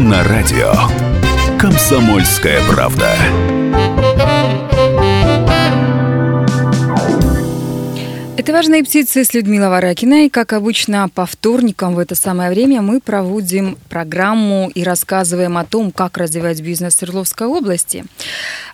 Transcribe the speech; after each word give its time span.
На 0.00 0.24
радио. 0.24 0.72
Комсомольская 1.58 2.62
правда. 2.70 3.14
Это 8.38 8.54
«Важные 8.54 8.82
птицы» 8.82 9.22
с 9.22 9.34
Людмилой 9.34 9.68
Варакиной. 9.68 10.30
Как 10.30 10.54
обычно, 10.54 11.10
по 11.10 11.26
вторникам 11.26 11.94
в 11.94 11.98
это 11.98 12.14
самое 12.14 12.48
время 12.48 12.80
мы 12.80 13.00
проводим 13.00 13.76
программу 13.90 14.70
и 14.74 14.82
рассказываем 14.82 15.58
о 15.58 15.66
том, 15.66 15.92
как 15.92 16.16
развивать 16.16 16.62
бизнес 16.62 16.94
в 16.94 16.98
Свердловской 16.98 17.46
области. 17.46 18.06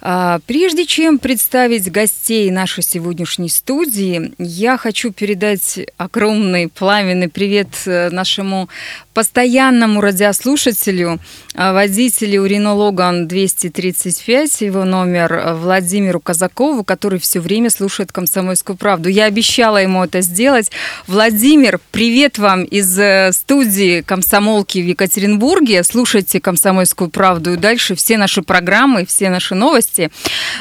А, 0.00 0.38
прежде 0.46 0.86
чем 0.86 1.18
представить 1.18 1.90
гостей 1.90 2.48
нашей 2.52 2.84
сегодняшней 2.84 3.48
студии, 3.48 4.32
я 4.38 4.76
хочу 4.76 5.12
передать 5.12 5.80
огромный 5.96 6.68
пламенный 6.68 7.28
привет 7.28 7.70
э, 7.86 8.10
нашему 8.10 8.68
постоянному 9.16 10.02
радиослушателю, 10.02 11.18
а, 11.54 11.72
водителю 11.72 12.44
Рено 12.44 12.74
Логан 12.74 13.26
235, 13.26 14.60
его 14.60 14.84
номер 14.84 15.32
э, 15.32 15.54
Владимиру 15.54 16.20
Казакову, 16.20 16.84
который 16.84 17.18
все 17.18 17.40
время 17.40 17.70
слушает 17.70 18.12
«Комсомольскую 18.12 18.76
правду». 18.76 19.08
Я 19.08 19.24
обещала 19.24 19.78
ему 19.78 20.04
это 20.04 20.20
сделать. 20.20 20.70
Владимир, 21.06 21.80
привет 21.92 22.36
вам 22.36 22.64
из 22.64 22.98
э, 22.98 23.30
студии 23.32 24.02
«Комсомолки» 24.02 24.80
в 24.80 24.86
Екатеринбурге. 24.86 25.82
Слушайте 25.82 26.38
«Комсомольскую 26.38 27.08
правду» 27.08 27.54
и 27.54 27.56
дальше 27.56 27.94
все 27.94 28.18
наши 28.18 28.42
программы, 28.42 29.06
все 29.06 29.30
наши 29.30 29.54
новости. 29.54 30.10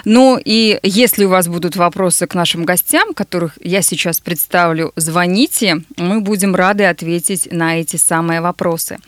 Ну 0.05 0.39
и 0.41 0.79
если 0.81 1.25
у 1.25 1.29
вас 1.29 1.49
будут 1.49 1.75
вопросы 1.75 2.25
к 2.25 2.33
нашим 2.33 2.63
гостям, 2.63 3.13
которых 3.13 3.57
я 3.61 3.81
сейчас 3.81 4.21
представлю, 4.21 4.93
звоните. 4.95 5.81
Мы 5.97 6.21
будем 6.21 6.55
рады 6.55 6.85
ответить 6.85 7.49
на 7.51 7.81
эти 7.81 7.97
самые 7.97 8.44
вопросы. 8.45 8.99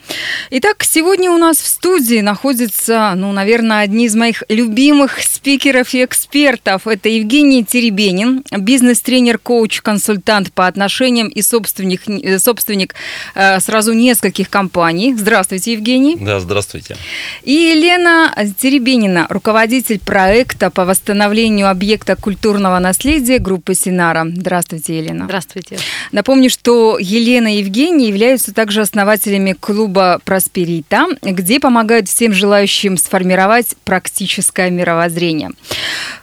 Итак, 0.50 0.84
сегодня 0.84 1.30
у 1.30 1.38
нас 1.38 1.58
в 1.58 1.66
студии 1.66 2.20
находится, 2.20 3.12
ну, 3.16 3.32
наверное, 3.32 3.80
одни 3.80 4.06
из 4.06 4.14
моих 4.14 4.42
любимых 4.48 5.22
спикеров 5.22 5.94
и 5.94 6.04
экспертов. 6.04 6.86
Это 6.86 7.08
Евгений 7.08 7.64
Теребенин, 7.64 8.44
бизнес-тренер, 8.50 9.38
коуч, 9.38 9.80
консультант 9.80 10.52
по 10.52 10.66
отношениям 10.66 11.28
и 11.28 11.42
собственник, 11.42 12.02
э, 12.08 12.38
собственник 12.38 12.94
э, 13.34 13.60
сразу 13.60 13.92
нескольких 13.92 14.50
компаний. 14.50 15.14
Здравствуйте, 15.16 15.72
Евгений. 15.72 16.16
Да, 16.16 16.40
здравствуйте. 16.40 16.96
И 17.44 17.52
Елена 17.52 18.34
Теребенина, 18.60 19.26
руководитель 19.30 20.00
проекта 20.00 20.70
по 20.70 20.84
восстановлению 20.84 21.70
объекта 21.70 22.16
культурного 22.16 22.78
наследия 22.78 23.38
группы 23.38 23.74
Синара. 23.74 24.26
Здравствуйте, 24.28 24.98
Елена. 24.98 25.24
Здравствуйте. 25.26 25.78
Напомню, 26.12 26.50
что 26.50 26.98
Елена 26.98 27.54
и 27.54 27.58
Евгений 27.58 28.08
являются 28.08 28.52
также 28.52 28.80
основателями 28.80 29.27
основателями 29.28 29.52
клуба 29.52 30.20
«Просперита», 30.24 31.06
где 31.22 31.60
помогают 31.60 32.08
всем 32.08 32.32
желающим 32.32 32.96
сформировать 32.96 33.74
практическое 33.84 34.70
мировоззрение. 34.70 35.50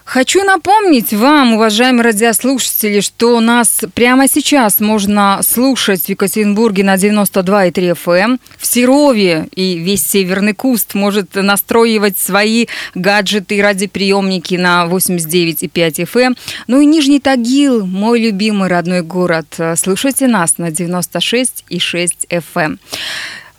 Хочу 0.06 0.44
напомнить 0.44 1.14
вам, 1.14 1.56
уважаемые 1.56 2.04
радиослушатели, 2.04 3.00
что 3.00 3.40
нас 3.40 3.82
прямо 3.96 4.28
сейчас 4.28 4.80
можно 4.80 5.40
слушать 5.42 6.04
в 6.04 6.10
Екатеринбурге 6.10 6.84
на 6.84 6.94
92,3 6.94 7.74
FM. 7.74 8.16
Эм. 8.16 8.40
В 8.56 8.68
Серове 8.68 9.48
и 9.56 9.80
весь 9.80 10.08
Северный 10.08 10.54
Куст 10.54 10.94
может 10.94 11.34
настроивать 11.34 12.20
свои 12.20 12.68
гаджеты 12.94 13.58
и 13.58 13.62
радиоприемники 13.64 14.54
на 14.56 14.86
89,5 14.86 15.72
FM. 15.74 16.22
Эм. 16.22 16.38
Ну 16.68 16.82
и 16.82 16.86
Нижний 16.86 17.20
Тагил, 17.20 17.84
мой 17.84 18.22
любимый 18.22 18.70
родной 18.70 19.02
город. 19.02 19.48
Слушайте 19.76 20.28
нас 20.28 20.60
на 20.60 20.70
96,6 20.70 22.28
FM. 22.30 22.78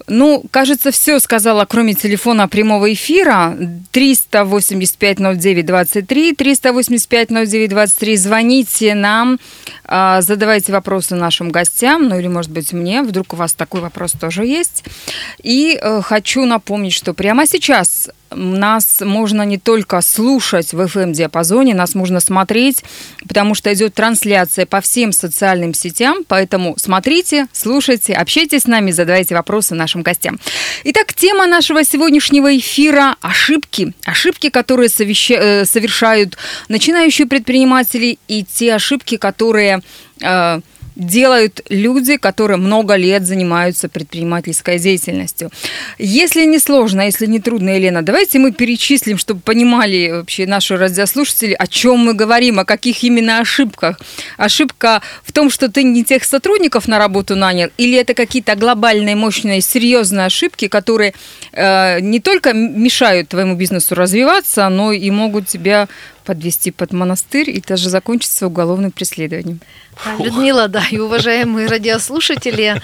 Ну, 0.08 0.44
кажется, 0.50 0.90
все 0.92 1.18
сказала, 1.18 1.64
кроме 1.64 1.94
телефона 1.94 2.46
прямого 2.48 2.92
эфира. 2.92 3.56
385-09-23, 3.92 6.36
385-09-23. 6.36 8.16
Звоните 8.16 8.94
нам, 8.94 9.40
а, 9.84 10.22
задавайте 10.22 10.70
вопросы 10.72 11.16
нашим 11.16 11.50
гостям, 11.50 12.08
ну 12.08 12.18
или, 12.18 12.28
может 12.28 12.52
быть, 12.52 12.72
мне. 12.72 13.02
Вдруг 13.02 13.32
у 13.32 13.36
вас 13.36 13.54
такой 13.54 13.80
вопрос 13.80 14.12
тоже 14.12 14.46
есть. 14.46 14.84
И 15.42 15.76
э, 15.80 16.02
хочу 16.02 16.44
напомнить, 16.44 16.92
что 16.92 17.14
прямо 17.14 17.46
сейчас 17.46 18.10
нас 18.30 19.00
можно 19.00 19.42
не 19.42 19.58
только 19.58 20.00
слушать 20.00 20.72
в 20.72 20.80
FM-диапазоне, 20.80 21.74
нас 21.74 21.94
можно 21.94 22.20
смотреть, 22.20 22.84
потому 23.28 23.54
что 23.54 23.72
идет 23.72 23.94
трансляция 23.94 24.66
по 24.66 24.80
всем 24.80 25.12
социальным 25.12 25.74
сетям, 25.74 26.18
поэтому 26.26 26.76
смотрите, 26.78 27.46
слушайте, 27.52 28.14
общайтесь 28.14 28.62
с 28.62 28.66
нами, 28.66 28.90
задавайте 28.90 29.34
вопросы 29.34 29.74
нашим 29.74 30.02
гостям. 30.02 30.38
Итак, 30.84 31.14
тема 31.14 31.46
нашего 31.46 31.84
сегодняшнего 31.84 32.56
эфира– 32.56 33.16
ошибки. 33.20 33.92
Ошибки, 34.04 34.50
которые 34.50 34.88
э, 34.88 35.64
совершают 35.64 36.36
начинающие 36.68 37.26
предприниматели 37.26 38.18
и 38.28 38.44
те 38.44 38.74
ошибки, 38.74 39.16
которые 39.16 39.82
э, 40.20 40.60
делают 40.96 41.60
люди, 41.68 42.16
которые 42.16 42.56
много 42.56 42.96
лет 42.96 43.24
занимаются 43.26 43.88
предпринимательской 43.88 44.78
деятельностью. 44.78 45.50
Если 45.98 46.44
не 46.46 46.58
сложно, 46.58 47.02
если 47.02 47.26
не 47.26 47.38
трудно, 47.38 47.70
Елена, 47.70 48.02
давайте 48.02 48.38
мы 48.38 48.52
перечислим, 48.52 49.18
чтобы 49.18 49.40
понимали 49.40 50.10
вообще 50.10 50.46
наши 50.46 50.76
радиослушатели, 50.76 51.52
о 51.52 51.66
чем 51.66 51.98
мы 51.98 52.14
говорим, 52.14 52.58
о 52.58 52.64
каких 52.64 53.04
именно 53.04 53.40
ошибках. 53.40 54.00
Ошибка 54.38 55.02
в 55.22 55.32
том, 55.32 55.50
что 55.50 55.70
ты 55.70 55.82
не 55.82 56.02
тех 56.02 56.24
сотрудников 56.24 56.88
на 56.88 56.98
работу 56.98 57.36
нанял, 57.36 57.68
или 57.76 57.98
это 57.98 58.14
какие-то 58.14 58.54
глобальные, 58.56 59.16
мощные, 59.16 59.60
серьезные 59.60 60.26
ошибки, 60.26 60.68
которые 60.68 61.12
э, 61.52 62.00
не 62.00 62.20
только 62.20 62.54
мешают 62.54 63.28
твоему 63.28 63.54
бизнесу 63.54 63.94
развиваться, 63.94 64.68
но 64.70 64.92
и 64.92 65.10
могут 65.10 65.46
тебя 65.46 65.88
подвести 66.26 66.70
под 66.70 66.92
монастырь 66.92 67.50
и 67.50 67.62
даже 67.66 67.88
закончится 67.88 68.46
уголовным 68.46 68.90
преследованием. 68.90 69.60
Людмила, 70.18 70.68
да, 70.68 70.84
и 70.90 70.98
уважаемые 70.98 71.68
радиослушатели, 71.68 72.82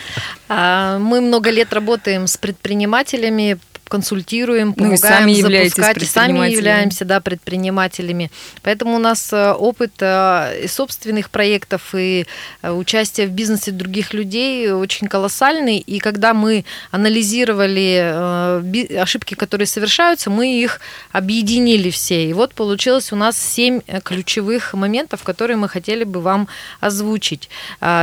а, 0.49 0.99
мы 0.99 1.21
много 1.21 1.51
лет 1.51 1.73
работаем 1.73 2.27
с 2.27 2.37
предпринимателями, 2.37 3.59
консультируем, 3.93 4.73
помогаем 4.73 5.27
ну, 5.27 5.33
и 5.33 5.43
сами 5.43 5.65
запускать, 5.65 6.03
и 6.03 6.07
сами 6.07 6.51
являемся 6.51 7.05
да, 7.05 7.21
предпринимателями. 7.21 8.31
Поэтому 8.63 8.97
у 8.97 8.99
нас 8.99 9.31
э, 9.35 9.53
опыт 9.53 9.93
э, 10.01 10.63
и 10.65 10.67
собственных 10.67 11.29
проектов, 11.29 11.95
и 11.95 12.25
э, 12.63 12.73
участие 12.73 13.27
в 13.27 13.33
бизнесе 13.33 13.71
других 13.71 14.15
людей 14.15 14.73
очень 14.73 15.09
колоссальный. 15.09 15.77
И 15.77 15.99
когда 15.99 16.33
мы 16.33 16.65
анализировали 16.91 18.97
ошибки, 18.97 19.35
которые 19.35 19.67
совершаются, 19.67 20.31
мы 20.31 20.65
их 20.65 20.81
объединили 21.13 21.91
все. 21.91 22.31
И 22.31 22.33
вот 22.33 22.55
получилось 22.55 23.13
у 23.13 23.17
нас 23.17 23.37
семь 23.37 23.81
ключевых 24.05 24.73
моментов, 24.73 25.23
которые 25.23 25.59
мы 25.59 25.69
хотели 25.69 26.05
бы 26.05 26.21
вам 26.21 26.49
озвучить. 26.81 27.51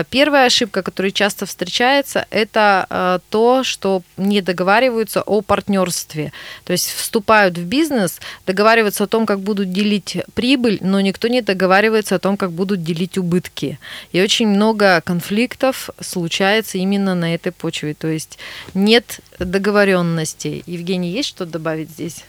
Первая 0.10 0.46
ошибка, 0.46 0.84
которая 0.84 1.12
часто 1.12 1.48
встречается, 1.48 2.28
это 2.30 3.22
то, 3.30 3.64
что 3.64 4.04
не 4.18 4.42
договариваются 4.42 5.24
о 5.24 5.42
партнерстве 5.42 5.79
партнерстве. 5.80 6.32
То 6.64 6.74
есть 6.74 6.92
вступают 6.92 7.58
в 7.58 7.64
бизнес, 7.64 8.20
договариваются 8.46 9.04
о 9.04 9.08
том, 9.08 9.26
как 9.26 9.40
будут 9.40 9.72
делить 9.72 10.18
прибыль, 10.34 10.78
но 10.82 11.02
никто 11.02 11.28
не 11.28 11.42
договаривается 11.42 12.16
о 12.16 12.20
том, 12.20 12.38
как 12.38 12.52
будут 12.52 12.84
делить 12.84 13.18
убытки. 13.18 13.80
И 14.12 14.22
очень 14.22 14.48
много 14.48 15.02
конфликтов 15.02 15.90
случается 16.00 16.78
именно 16.78 17.16
на 17.16 17.34
этой 17.34 17.52
почве. 17.52 17.94
То 17.94 18.08
есть 18.08 18.38
нет 18.74 19.20
договоренности. 19.40 20.64
Евгений, 20.66 21.12
есть 21.12 21.30
что 21.30 21.46
добавить 21.46 21.90
здесь? 21.90 22.24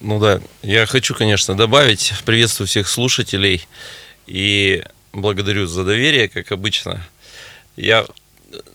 Ну 0.00 0.20
да, 0.20 0.40
я 0.62 0.86
хочу, 0.86 1.14
конечно, 1.14 1.56
добавить. 1.56 2.12
Приветствую 2.24 2.68
всех 2.68 2.88
слушателей 2.88 3.66
и 4.26 4.84
благодарю 5.12 5.66
за 5.66 5.84
доверие, 5.84 6.28
как 6.28 6.52
обычно. 6.52 7.06
Я 7.76 8.06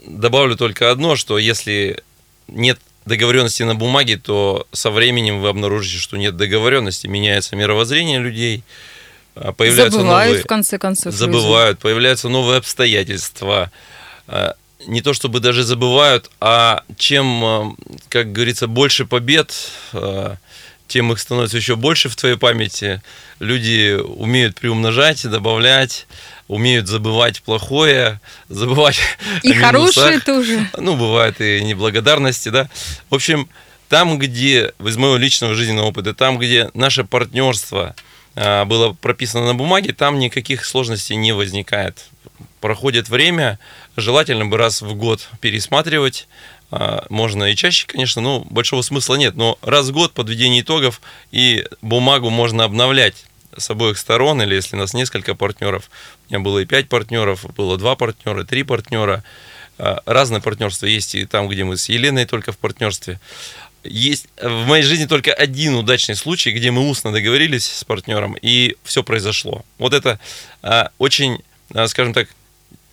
добавлю 0.05 0.55
только 0.55 0.91
одно, 0.91 1.15
что 1.15 1.37
если 1.37 2.03
нет 2.47 2.79
договоренности 3.09 3.63
на 3.63 3.75
бумаге, 3.75 4.15
то 4.15 4.65
со 4.71 4.89
временем 4.89 5.41
вы 5.41 5.49
обнаружите, 5.49 5.97
что 5.97 6.15
нет 6.15 6.37
договоренности, 6.37 7.07
меняется 7.07 7.57
мировоззрение 7.57 8.19
людей, 8.19 8.63
а, 9.35 9.51
появляются 9.51 9.99
забывают, 9.99 10.27
новые... 10.29 10.43
в 10.43 10.47
конце 10.47 10.77
концов. 10.77 11.13
Забывают, 11.13 11.77
люди. 11.77 11.81
появляются 11.81 12.29
новые 12.29 12.59
обстоятельства. 12.59 13.71
А, 14.27 14.55
не 14.87 15.01
то 15.01 15.13
чтобы 15.13 15.41
даже 15.41 15.63
забывают, 15.63 16.31
а 16.39 16.83
чем, 16.97 17.43
э, 17.43 17.71
как 18.07 18.31
говорится, 18.31 18.67
больше 18.67 19.05
побед, 19.05 19.53
тем 20.87 21.11
их 21.11 21.19
становится 21.19 21.57
еще 21.57 21.75
больше 21.75 22.09
в 22.09 22.15
твоей 22.15 22.37
памяти. 22.37 23.01
Люди 23.39 23.99
умеют 24.01 24.55
приумножать, 24.55 25.29
добавлять, 25.29 26.07
умеют 26.49 26.87
забывать 26.87 27.41
плохое, 27.43 28.19
забывать 28.49 28.99
И 29.43 29.53
минусах. 29.53 30.25
тоже. 30.25 30.67
Ну, 30.77 30.97
бывают 30.97 31.39
и 31.39 31.63
неблагодарности, 31.63 32.49
да. 32.49 32.67
В 33.09 33.15
общем, 33.15 33.47
там, 33.87 34.19
где, 34.19 34.73
из 34.83 34.97
моего 34.97 35.15
личного 35.15 35.53
жизненного 35.53 35.85
опыта, 35.85 36.13
там, 36.13 36.37
где 36.37 36.69
наше 36.73 37.03
партнерство 37.05 37.95
а, 38.35 38.65
было 38.65 38.93
прописано 38.93 39.45
на 39.45 39.55
бумаге, 39.55 39.93
там 39.93 40.19
никаких 40.19 40.65
сложностей 40.65 41.15
не 41.15 41.33
возникает. 41.33 42.05
Проходит 42.61 43.09
время, 43.09 43.59
желательно 43.95 44.45
бы 44.45 44.57
раз 44.57 44.81
в 44.81 44.95
год 44.95 45.29
пересматривать, 45.41 46.27
а, 46.71 47.05
можно 47.09 47.45
и 47.45 47.55
чаще, 47.55 47.85
конечно, 47.85 48.23
но 48.23 48.39
большого 48.49 48.81
смысла 48.81 49.15
нет. 49.15 49.35
Но 49.35 49.59
раз 49.61 49.89
в 49.89 49.91
год 49.91 50.13
подведение 50.13 50.61
итогов 50.61 50.99
и 51.31 51.65
бумагу 51.83 52.31
можно 52.31 52.63
обновлять 52.63 53.25
с 53.59 53.69
обоих 53.69 53.97
сторон, 53.97 54.41
или 54.41 54.55
если 54.55 54.75
нас 54.75 54.93
несколько 54.93 55.35
партнеров, 55.35 55.89
у 56.27 56.33
меня 56.33 56.43
было 56.43 56.59
и 56.59 56.65
пять 56.65 56.89
партнеров, 56.89 57.45
было 57.55 57.77
два 57.77 57.95
партнера, 57.95 58.43
три 58.43 58.63
партнера, 58.63 59.23
А, 59.79 60.01
разное 60.05 60.41
партнерство 60.41 60.87
есть 60.87 61.15
и 61.15 61.25
там, 61.25 61.47
где 61.47 61.63
мы 61.63 61.77
с 61.77 61.87
Еленой 61.89 62.25
только 62.25 62.51
в 62.51 62.57
партнерстве. 62.57 63.19
Есть 63.85 64.27
в 64.41 64.67
моей 64.67 64.83
жизни 64.83 65.05
только 65.05 65.33
один 65.33 65.75
удачный 65.75 66.15
случай, 66.15 66.51
где 66.51 66.69
мы 66.69 66.89
устно 66.89 67.13
договорились 67.13 67.65
с 67.65 67.83
партнером, 67.85 68.35
и 68.41 68.75
все 68.83 69.03
произошло. 69.03 69.63
Вот 69.77 69.93
это 69.93 70.19
а, 70.61 70.91
очень, 70.97 71.39
а, 71.73 71.87
скажем 71.87 72.13
так, 72.13 72.27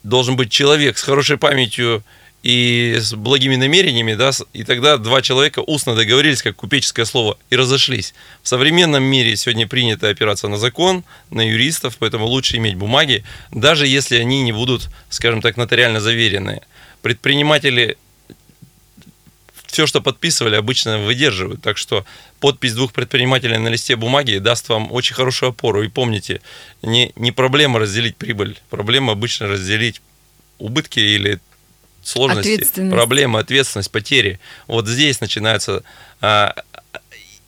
должен 0.05 0.37
быть 0.37 0.53
человек 0.53 0.97
с 0.97 1.03
хорошей 1.03 1.39
памятью 1.39 2.05
и 2.47 2.95
с 3.01 3.13
благими 3.13 3.57
намерениями, 3.57 4.15
да, 4.15 4.31
и 4.53 4.63
тогда 4.63 4.99
два 4.99 5.21
человека 5.21 5.65
устно 5.67 5.97
договорились, 5.97 6.43
как 6.43 6.55
купеческое 6.55 7.05
слово, 7.05 7.39
и 7.51 7.57
разошлись. 7.57 8.15
В 8.45 8.47
современном 8.47 9.03
мире 9.03 9.35
сегодня 9.35 9.67
принято 9.67 10.09
опираться 10.09 10.47
на 10.47 10.57
закон, 10.57 11.03
на 11.31 11.41
юристов, 11.41 11.97
поэтому 11.99 12.27
лучше 12.27 12.59
иметь 12.59 12.77
бумаги, 12.77 13.25
даже 13.51 13.89
если 13.89 14.19
они 14.19 14.43
не 14.43 14.53
будут, 14.53 14.91
скажем 15.11 15.43
так, 15.43 15.57
нотариально 15.57 15.99
заверенные. 15.99 16.63
Предприниматели 17.03 17.99
все, 19.67 19.89
что 19.89 20.01
подписывали, 20.01 20.55
обычно 20.55 21.01
выдерживают. 21.01 21.63
Так 21.63 21.77
что 21.77 22.07
подпись 22.39 22.75
двух 22.75 22.93
предпринимателей 22.93 23.59
на 23.59 23.67
листе 23.67 23.97
бумаги 23.97 24.39
даст 24.39 24.69
вам 24.69 24.93
очень 24.93 25.17
хорошую 25.17 25.51
опору. 25.51 25.83
И 25.83 25.89
помните, 25.89 26.41
не, 26.81 27.11
не 27.17 27.33
проблема 27.33 27.81
разделить 27.81 28.17
прибыль, 28.17 28.57
проблема 28.71 29.15
обычно 29.15 29.49
разделить 29.49 30.01
убытки 30.59 31.01
или 31.01 31.41
сложности. 32.07 32.53
Ответственность. 32.53 32.95
Проблема, 32.95 33.41
ответственность, 33.41 33.91
потери. 33.91 34.39
Вот 34.67 34.87
здесь 34.87 35.21
начинаются 35.21 35.83
а, 36.21 36.55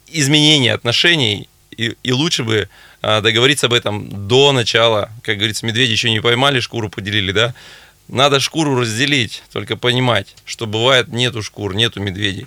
изменения 0.09 0.73
отношений, 0.73 1.49
и, 1.77 1.95
и 2.03 2.13
лучше 2.13 2.45
бы 2.45 2.69
а, 3.01 3.21
договориться 3.21 3.67
об 3.67 3.73
этом 3.73 4.27
до 4.29 4.53
начала. 4.53 5.11
Как 5.23 5.37
говорится, 5.37 5.65
медведи 5.65 5.93
еще 5.93 6.11
не 6.11 6.21
поймали, 6.21 6.61
шкуру 6.61 6.91
поделили, 6.91 7.33
да? 7.33 7.55
Надо 8.09 8.41
шкуру 8.41 8.81
разделить, 8.81 9.43
только 9.53 9.77
понимать, 9.77 10.35
что 10.45 10.67
бывает 10.67 11.09
нету 11.09 11.43
шкур, 11.43 11.75
нету 11.75 12.01
медведей. 12.01 12.47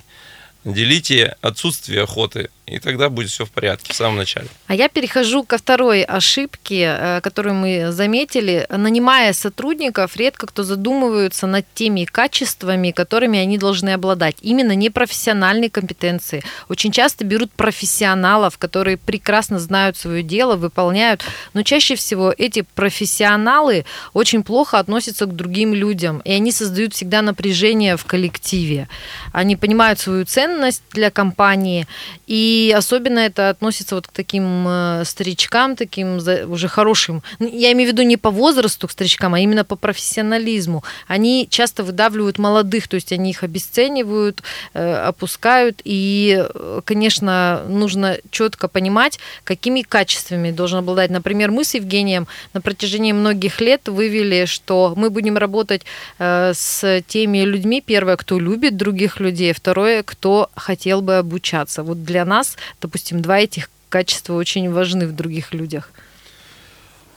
Делите 0.66 1.36
отсутствие 1.42 2.04
охоты, 2.04 2.50
и 2.72 2.80
тогда 2.80 3.10
будет 3.10 3.30
все 3.30 3.46
в 3.46 3.52
порядке 3.52 3.92
в 3.92 3.96
самом 3.96 4.16
начале. 4.16 4.48
А 4.68 4.74
я 4.74 4.88
перехожу 4.88 5.44
ко 5.44 5.58
второй 5.58 6.04
ошибке, 6.04 6.96
э, 6.98 7.22
которую 7.22 7.56
мы 7.56 7.92
заметили. 7.92 8.66
Нанимая 8.70 9.34
сотрудников, 9.34 10.16
редко 10.16 10.48
кто 10.48 10.64
задумывается 10.64 11.48
над 11.48 11.66
теми 11.74 12.06
качествами, 12.06 12.92
которыми 12.92 13.40
они 13.40 13.58
должны 13.58 13.90
обладать. 13.90 14.38
Именно 14.42 14.74
непрофессиональные 14.76 15.70
компетенции. 15.70 16.44
Очень 16.70 16.94
часто 16.94 17.26
берут 17.26 17.52
профессионалов, 17.52 18.58
которые 18.58 18.96
прекрасно 18.96 19.60
знают 19.60 19.98
свое 19.98 20.24
дело, 20.24 20.56
выполняют. 20.56 21.24
Но 21.54 21.64
чаще 21.64 21.96
всего 21.96 22.34
эти 22.38 22.62
профессионалы 22.62 23.84
очень 24.14 24.44
плохо 24.44 24.80
относятся 24.80 25.26
к 25.26 25.36
другим 25.36 25.74
людям. 25.74 26.22
И 26.24 26.32
они 26.32 26.54
создают 26.54 26.94
всегда 26.94 27.22
напряжение 27.22 27.98
в 27.98 28.06
коллективе. 28.06 28.88
Они 29.34 29.58
понимают 29.58 30.00
свою 30.00 30.24
ценность 30.24 30.84
для 30.94 31.12
компании. 31.12 31.86
И 32.28 32.61
особенно 32.70 33.20
это 33.20 33.50
относится 33.50 33.96
вот 33.96 34.08
к 34.08 34.12
таким 34.12 34.68
э, 34.68 35.04
старичкам, 35.06 35.76
таким 35.76 36.18
уже 36.18 36.68
хорошим. 36.68 37.24
Ну, 37.40 37.48
Я 37.48 37.72
имею 37.72 37.90
в 37.90 37.94
виду 37.94 38.04
не 38.04 38.18
по 38.18 38.30
возрасту 38.30 38.88
к 38.88 38.92
старичкам, 38.92 39.34
а 39.34 39.40
именно 39.40 39.64
по 39.64 39.76
профессионализму. 39.76 40.84
Они 41.08 41.48
часто 41.50 41.84
выдавливают 41.84 42.38
молодых, 42.38 42.88
то 42.88 42.96
есть 42.96 43.12
они 43.12 43.32
их 43.32 43.44
обесценивают, 43.44 44.44
э, 44.74 44.94
опускают. 44.94 45.82
И, 45.84 46.46
э, 46.54 46.82
конечно, 46.86 47.64
нужно 47.68 48.18
четко 48.30 48.68
понимать, 48.68 49.20
какими 49.44 49.82
качествами 49.82 50.52
должен 50.52 50.80
обладать. 50.80 51.10
Например, 51.10 51.52
мы 51.52 51.64
с 51.64 51.74
Евгением 51.74 52.28
на 52.54 52.62
протяжении 52.62 53.12
многих 53.12 53.62
лет 53.62 53.88
вывели, 53.88 54.46
что 54.46 54.94
мы 54.96 55.10
будем 55.10 55.38
работать 55.38 55.82
с 56.20 57.02
теми 57.08 57.40
людьми, 57.40 57.82
первое, 57.86 58.18
кто 58.18 58.40
любит 58.40 58.78
других 58.78 59.20
людей, 59.20 59.54
второе, 59.54 60.04
кто 60.04 60.50
хотел 60.56 61.02
бы 61.02 61.18
обучаться. 61.18 61.84
Вот 61.84 62.04
для 62.04 62.26
нас, 62.26 62.51
допустим, 62.82 63.22
два 63.22 63.40
этих 63.40 63.70
качества 63.90 64.34
очень 64.34 64.72
важны 64.72 65.08
в 65.08 65.16
других 65.16 65.54
людях. 65.54 65.92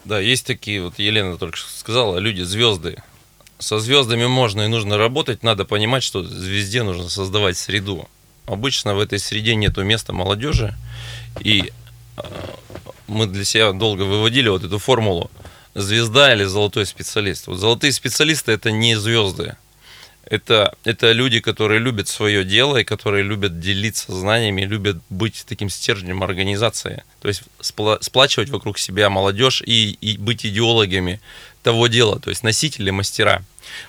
Да, 0.04 0.20
есть 0.20 0.46
такие, 0.46 0.82
вот 0.82 0.98
Елена 0.98 1.38
только 1.38 1.56
что 1.56 1.70
сказала, 1.70 2.18
люди 2.18 2.42
звезды. 2.42 3.02
Со 3.58 3.78
звездами 3.78 4.26
можно 4.26 4.62
и 4.62 4.66
нужно 4.66 4.98
работать, 4.98 5.42
надо 5.42 5.64
понимать, 5.64 6.02
что 6.02 6.22
звезде 6.22 6.82
нужно 6.82 7.08
создавать 7.08 7.56
среду. 7.56 8.08
Обычно 8.46 8.94
в 8.94 9.00
этой 9.00 9.18
среде 9.18 9.54
нету 9.54 9.82
места 9.84 10.12
молодежи, 10.12 10.74
и 11.40 11.72
э, 12.18 12.22
мы 13.06 13.26
для 13.26 13.44
себя 13.44 13.72
долго 13.72 14.02
выводили 14.02 14.48
вот 14.50 14.64
эту 14.64 14.78
формулу 14.78 15.30
звезда 15.74 16.34
или 16.34 16.44
золотой 16.44 16.84
специалист. 16.84 17.46
Вот 17.46 17.56
золотые 17.56 17.92
специалисты 17.92 18.52
это 18.52 18.70
не 18.70 18.96
звезды. 18.96 19.56
Это, 20.26 20.74
это 20.84 21.12
люди, 21.12 21.40
которые 21.40 21.80
любят 21.80 22.08
свое 22.08 22.44
дело 22.44 22.78
и 22.78 22.84
которые 22.84 23.22
любят 23.22 23.60
делиться 23.60 24.12
знаниями, 24.12 24.62
любят 24.62 24.98
быть 25.10 25.44
таким 25.46 25.68
стержнем 25.68 26.22
организации. 26.22 27.04
То 27.20 27.28
есть 27.28 27.42
спла- 27.60 27.98
сплачивать 28.00 28.48
вокруг 28.50 28.78
себя 28.78 29.10
молодежь 29.10 29.62
и, 29.64 29.98
и 30.00 30.16
быть 30.16 30.46
идеологами 30.46 31.20
того 31.62 31.88
дела, 31.88 32.18
то 32.18 32.30
есть 32.30 32.42
носители, 32.42 32.90
мастера. 32.90 33.42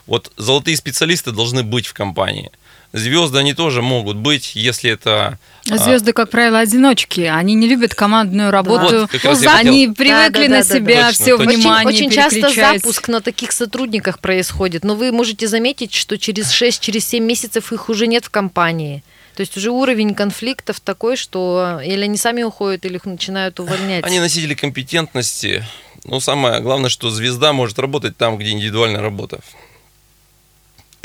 Вот 0.08 0.32
золотые 0.38 0.78
специалисты 0.78 1.32
должны 1.32 1.64
быть 1.64 1.88
в 1.88 1.94
компании. 1.94 2.52
Звезды 2.96 3.40
они 3.40 3.54
тоже 3.54 3.82
могут 3.82 4.16
быть, 4.16 4.56
если 4.56 4.90
это... 4.92 5.38
а, 5.70 5.78
Звезды, 5.78 6.14
как 6.14 6.30
правило, 6.30 6.60
одиночки. 6.60 7.22
Они 7.22 7.54
не 7.54 7.68
любят 7.68 7.94
командную 7.94 8.52
работу. 8.52 9.08
Вот, 9.12 9.24
раз 9.26 9.44
я 9.44 9.56
Они 9.58 9.88
хотел- 9.88 9.96
привыкли 9.96 10.48
Да, 10.48 10.48
да, 10.48 10.58
на 10.60 10.64
да, 10.64 10.76
себя 10.76 11.02
да. 11.02 11.12
все 11.12 11.38
Точно, 11.38 11.52
внимание 11.52 11.88
Очень, 11.88 12.08
очень 12.08 12.16
часто 12.16 12.50
запуск 12.54 13.10
на 13.10 13.20
таких 13.20 13.52
сотрудниках 13.52 14.20
происходит, 14.20 14.86
но 14.86 14.96
вы 14.96 15.12
можете 15.12 15.48
заметить, 15.50 15.94
что 15.94 16.18
через 16.18 16.52
6, 16.52 16.82
через 16.82 17.06
7 17.08 17.22
месяцев 17.22 17.74
их 17.74 17.90
уже 17.90 18.08
нет 18.08 18.24
в 18.26 18.30
компании. 18.30 19.04
То 19.36 19.42
есть 19.42 19.58
уже 19.58 19.72
уровень 19.72 20.16
конфликтов 20.16 20.80
такой, 20.80 21.18
что 21.18 21.82
или 21.84 22.04
они 22.04 22.16
сами 22.16 22.44
уходят, 22.44 22.86
или 22.86 22.96
их 22.96 23.04
начинают 23.04 23.60
увольнять. 23.60 24.06
Они 24.06 24.20
носители 24.22 24.54
компетентности. 24.54 25.66
Но 26.06 26.22
самое 26.22 26.62
главное, 26.62 26.90
что 26.90 27.10
звезда 27.10 27.52
может 27.52 27.78
работать 27.78 28.16
там, 28.16 28.38
где 28.38 28.52
индивидуальная 28.52 29.02
работа. 29.02 29.40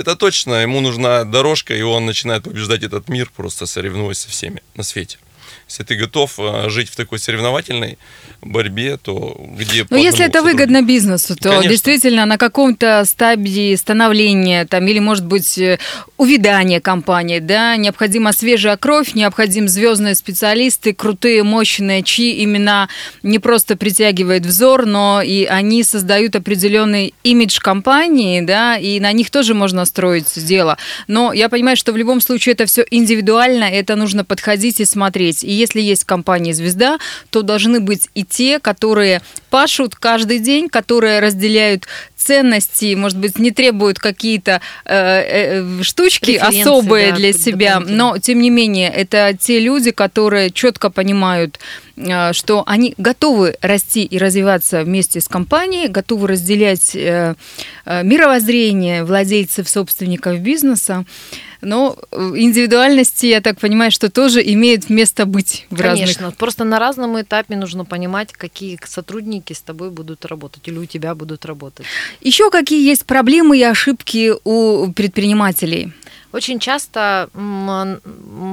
Это 0.00 0.16
точно, 0.16 0.62
ему 0.62 0.80
нужна 0.80 1.24
дорожка, 1.24 1.74
и 1.74 1.82
он 1.82 2.06
начинает 2.06 2.44
побеждать 2.44 2.82
этот 2.82 3.10
мир, 3.10 3.30
просто 3.36 3.66
соревнуясь 3.66 4.20
со 4.20 4.30
всеми 4.30 4.62
на 4.74 4.82
свете. 4.82 5.18
Если 5.70 5.84
ты 5.84 5.94
готов 5.94 6.34
э, 6.38 6.68
жить 6.68 6.88
в 6.88 6.96
такой 6.96 7.20
соревновательной 7.20 7.96
борьбе, 8.42 8.96
то 8.96 9.40
где... 9.56 9.86
Ну, 9.88 9.96
если 9.96 10.24
это 10.24 10.42
выгодно 10.42 10.82
бизнесу, 10.82 11.36
то 11.36 11.50
Конечно. 11.50 11.70
действительно 11.70 12.26
на 12.26 12.38
каком-то 12.38 13.04
стадии 13.04 13.76
становления 13.76 14.64
там, 14.64 14.88
или, 14.88 14.98
может 14.98 15.24
быть, 15.26 15.58
э, 15.58 15.78
увядания 16.16 16.80
компании, 16.80 17.38
да, 17.38 17.76
необходима 17.76 18.32
свежая 18.32 18.76
кровь, 18.76 19.14
необходим 19.14 19.68
звездные 19.68 20.16
специалисты, 20.16 20.92
крутые, 20.92 21.44
мощные, 21.44 22.02
чьи 22.02 22.42
имена 22.42 22.88
не 23.22 23.38
просто 23.38 23.76
притягивают 23.76 24.44
взор, 24.44 24.86
но 24.86 25.22
и 25.22 25.44
они 25.44 25.84
создают 25.84 26.34
определенный 26.34 27.14
имидж 27.22 27.60
компании, 27.60 28.40
да, 28.40 28.76
и 28.76 28.98
на 28.98 29.12
них 29.12 29.30
тоже 29.30 29.54
можно 29.54 29.84
строить 29.84 30.26
дело. 30.34 30.78
Но 31.06 31.32
я 31.32 31.48
понимаю, 31.48 31.76
что 31.76 31.92
в 31.92 31.96
любом 31.96 32.20
случае 32.20 32.54
это 32.54 32.66
все 32.66 32.84
индивидуально, 32.90 33.64
это 33.64 33.94
нужно 33.94 34.24
подходить 34.24 34.80
и 34.80 34.84
смотреть. 34.84 35.44
И 35.44 35.59
если 35.60 35.80
есть 35.80 36.04
компания 36.04 36.54
«Звезда», 36.54 36.98
то 37.30 37.42
должны 37.42 37.80
быть 37.80 38.08
и 38.14 38.24
те, 38.24 38.58
которые 38.58 39.22
пашут 39.50 39.94
каждый 39.94 40.38
день, 40.38 40.68
которые 40.68 41.20
разделяют 41.20 41.86
ценностей, 42.16 42.96
может 42.96 43.18
быть, 43.18 43.38
не 43.38 43.50
требуют 43.50 43.98
какие-то 43.98 44.60
э, 44.84 44.94
э, 44.94 45.82
штучки 45.82 46.32
особые 46.32 47.10
да, 47.10 47.16
для 47.16 47.32
себя, 47.32 47.80
но 47.80 48.18
тем 48.18 48.40
не 48.40 48.50
менее 48.50 48.90
это 48.90 49.36
те 49.38 49.58
люди, 49.60 49.90
которые 49.90 50.50
четко 50.50 50.90
понимают, 50.90 51.58
что 52.32 52.62
они 52.66 52.94
готовы 52.98 53.56
расти 53.60 54.04
и 54.04 54.18
развиваться 54.18 54.82
вместе 54.82 55.20
с 55.20 55.28
компанией, 55.28 55.88
готовы 55.88 56.28
разделять 56.28 56.94
э, 56.94 57.34
э, 57.84 58.02
мировоззрение 58.02 59.04
владельцев, 59.04 59.68
собственников 59.68 60.38
бизнеса. 60.40 61.04
Но 61.60 61.96
э, 62.10 62.32
индивидуальности, 62.36 63.26
я 63.26 63.40
так 63.40 63.60
понимаю, 63.60 63.90
что 63.90 64.10
тоже 64.10 64.42
имеют 64.42 64.88
место 64.88 65.26
быть 65.26 65.66
в 65.70 65.80
разных 65.80 66.16
Конечно, 66.16 66.30
просто 66.32 66.64
на 66.64 66.78
разном 66.78 67.20
этапе 67.20 67.56
нужно 67.56 67.84
понимать, 67.84 68.32
какие 68.32 68.78
сотрудники 68.84 69.52
с 69.52 69.60
тобой 69.60 69.90
будут 69.90 70.24
работать 70.24 70.66
или 70.68 70.78
у 70.78 70.86
тебя 70.86 71.14
будут 71.14 71.44
работать. 71.44 71.86
Еще 72.20 72.50
какие 72.50 72.86
есть 72.86 73.04
проблемы 73.04 73.58
и 73.58 73.62
ошибки 73.62 74.32
у 74.44 74.90
предпринимателей? 74.92 75.92
Очень 76.32 76.60
часто 76.60 77.28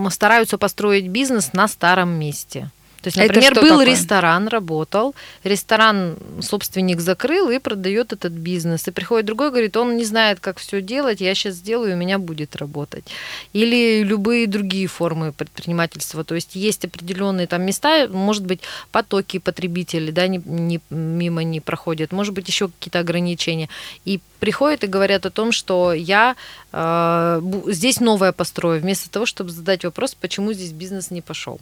стараются 0.09 0.57
построить 0.57 1.07
бизнес 1.07 1.53
на 1.53 1.67
старом 1.67 2.09
месте. 2.09 2.71
То 3.13 3.21
есть, 3.21 3.33
например, 3.33 3.55
был 3.55 3.79
такое? 3.79 3.85
ресторан, 3.85 4.47
работал, 4.47 5.15
ресторан 5.43 6.17
собственник 6.41 6.99
закрыл 6.99 7.49
и 7.49 7.59
продает 7.59 8.13
этот 8.13 8.33
бизнес. 8.33 8.87
И 8.87 8.91
приходит 8.91 9.25
другой, 9.25 9.49
говорит, 9.49 9.77
он 9.77 9.97
не 9.97 10.05
знает, 10.05 10.39
как 10.39 10.59
все 10.59 10.81
делать, 10.81 11.21
я 11.21 11.33
сейчас 11.35 11.55
сделаю, 11.55 11.93
у 11.93 11.97
меня 11.97 12.17
будет 12.19 12.55
работать. 12.55 13.05
Или 13.53 14.03
любые 14.03 14.47
другие 14.47 14.87
формы 14.87 15.31
предпринимательства. 15.31 16.23
То 16.23 16.35
есть 16.35 16.55
есть 16.55 16.85
определенные 16.85 17.47
там 17.47 17.63
места, 17.63 18.07
может 18.07 18.45
быть, 18.45 18.61
потоки 18.91 19.39
потребителей, 19.39 20.11
да, 20.11 20.27
не, 20.27 20.41
не- 20.45 20.81
мимо 20.89 21.43
не 21.43 21.59
проходят, 21.59 22.11
может 22.11 22.33
быть, 22.33 22.47
еще 22.47 22.67
какие-то 22.67 22.99
ограничения. 22.99 23.69
И 24.05 24.19
приходят 24.39 24.83
и 24.83 24.87
говорят 24.87 25.25
о 25.25 25.29
том, 25.29 25.51
что 25.51 25.93
я 25.93 26.35
э, 26.71 27.41
здесь 27.67 27.99
новое 27.99 28.31
построю, 28.31 28.81
вместо 28.81 29.09
того, 29.09 29.25
чтобы 29.25 29.49
задать 29.49 29.83
вопрос, 29.83 30.15
почему 30.15 30.53
здесь 30.53 30.71
бизнес 30.71 31.11
не 31.11 31.21
пошел. 31.21 31.59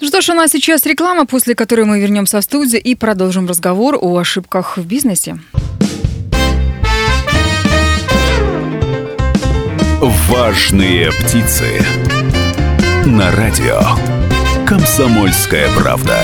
Ну 0.00 0.08
что 0.08 0.20
ж, 0.20 0.30
у 0.30 0.34
нас 0.34 0.50
сейчас 0.50 0.61
реклама, 0.86 1.26
после 1.26 1.56
которой 1.56 1.84
мы 1.84 2.00
вернемся 2.00 2.40
в 2.40 2.44
студию 2.44 2.80
и 2.80 2.94
продолжим 2.94 3.48
разговор 3.48 3.98
о 4.00 4.16
ошибках 4.16 4.76
в 4.78 4.86
бизнесе. 4.86 5.38
Важные 10.28 11.10
птицы. 11.10 11.84
На 13.04 13.32
радио. 13.32 13.80
Комсомольская 14.64 15.68
правда. 15.76 16.22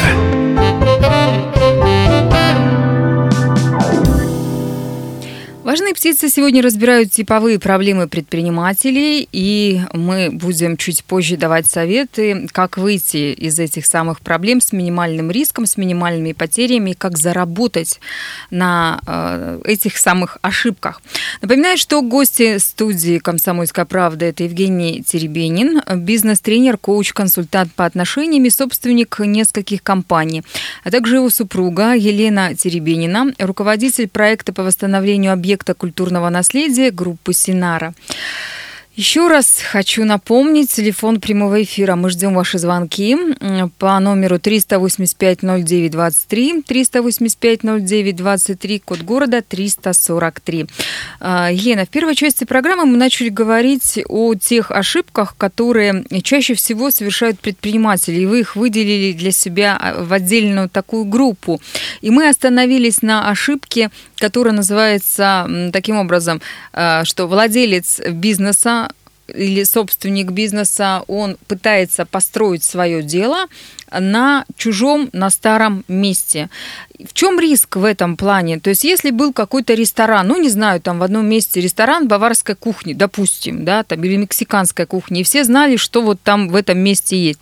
Важные 5.69 5.93
птицы 5.93 6.31
сегодня 6.31 6.63
разбирают 6.63 7.11
типовые 7.11 7.59
проблемы 7.59 8.09
предпринимателей, 8.09 9.29
и 9.31 9.83
мы 9.93 10.31
будем 10.33 10.79
чуть 10.79 11.05
позже 11.05 11.37
давать 11.37 11.67
советы, 11.67 12.49
как 12.53 12.79
выйти 12.79 13.35
из 13.35 13.59
этих 13.59 13.85
самых 13.85 14.23
проблем 14.23 14.63
с 14.63 14.73
минимальным 14.73 15.31
риском, 15.31 15.67
с 15.67 15.77
минимальными 15.77 16.33
потерями, 16.33 16.95
как 16.95 17.19
заработать 17.19 18.01
на 18.51 18.99
э, 19.07 19.61
этих 19.65 19.99
самых 19.99 20.39
ошибках. 20.41 21.03
Напоминаю, 21.43 21.77
что 21.77 22.01
гости 22.01 22.57
студии 22.57 23.19
«Комсомольская 23.19 23.85
правда»– 23.85 24.25
это 24.27 24.45
Евгений 24.45 25.05
Теребенин, 25.07 25.83
бизнес-тренер, 25.97 26.79
коуч, 26.79 27.13
консультант 27.13 27.75
по 27.75 27.85
отношениям 27.85 28.47
и 28.47 28.49
собственник 28.49 29.19
нескольких 29.19 29.83
компаний, 29.83 30.45
а 30.83 30.91
также 30.91 31.17
его 31.17 31.29
супруга 31.29 31.93
Елена 31.93 32.55
Теребенина, 32.55 33.35
руководитель 33.39 34.09
проекта 34.09 34.55
по 34.55 34.63
восстановлению 34.63 35.35
объекта 35.59 35.75
культурного 35.75 36.29
наследия 36.31 36.91
группы 36.91 37.33
«Синара». 37.33 37.93
Еще 38.99 39.27
раз 39.29 39.63
хочу 39.63 40.05
напомнить, 40.05 40.73
телефон 40.73 41.21
прямого 41.21 41.63
эфира. 41.63 41.95
Мы 41.95 42.11
ждем 42.11 42.35
ваши 42.35 42.59
звонки 42.59 43.17
по 43.79 44.01
номеру 44.01 44.39
385-09-23, 44.39 46.65
385-09-23, 46.67 48.83
код 48.85 49.03
города 49.03 49.41
343. 49.41 50.67
А, 51.21 51.49
Елена, 51.53 51.87
в 51.87 51.91
первой 51.91 52.17
части 52.17 52.43
программы 52.43 52.87
мы 52.87 52.97
начали 52.97 53.29
говорить 53.29 54.01
о 54.09 54.35
тех 54.35 54.73
ошибках, 54.73 55.37
которые 55.37 56.05
чаще 56.25 56.55
всего 56.55 56.91
совершают 56.91 57.39
предприниматели, 57.39 58.23
и 58.23 58.27
вы 58.27 58.41
их 58.41 58.57
выделили 58.57 59.13
для 59.13 59.31
себя 59.31 59.79
а, 59.81 60.03
в 60.03 60.13
отдельную 60.13 60.69
такую 60.69 61.05
группу. 61.05 61.61
И 62.01 62.11
мы 62.11 62.29
остановились 62.29 63.03
на 63.03 63.31
ошибке, 63.31 63.93
которая 64.17 64.55
называется 64.55 65.49
таким 65.73 65.99
образом, 65.99 66.43
а, 66.73 67.05
что 67.05 67.29
владелец 67.29 68.01
бизнеса 68.11 68.88
или 69.35 69.63
собственник 69.65 70.31
бизнеса, 70.31 71.03
он 71.07 71.37
пытается 71.47 72.07
построить 72.07 72.65
свое 72.65 73.03
дело 73.03 73.47
на 73.91 74.45
чужом, 74.57 75.09
на 75.13 75.31
старом 75.31 75.85
месте. 75.89 76.51
В 76.99 77.13
чем 77.15 77.39
риск 77.39 77.77
в 77.77 77.85
этом 77.85 78.17
плане? 78.17 78.59
То 78.59 78.71
есть, 78.71 78.85
если 78.85 79.11
был 79.11 79.33
какой-то 79.33 79.75
ресторан, 79.75 80.27
ну, 80.29 80.41
не 80.41 80.49
знаю, 80.49 80.81
там 80.81 80.99
в 80.99 81.03
одном 81.03 81.27
месте 81.27 81.61
ресторан 81.61 82.09
баварской 82.09 82.55
кухни, 82.55 82.93
допустим, 82.93 83.65
да, 83.65 83.85
там, 83.85 84.03
или 84.03 84.17
мексиканской 84.17 84.85
кухни, 84.87 85.21
и 85.21 85.25
все 85.25 85.45
знали, 85.45 85.77
что 85.77 86.03
вот 86.03 86.21
там 86.23 86.49
в 86.49 86.57
этом 86.57 86.79
месте 86.79 87.17
есть. 87.17 87.41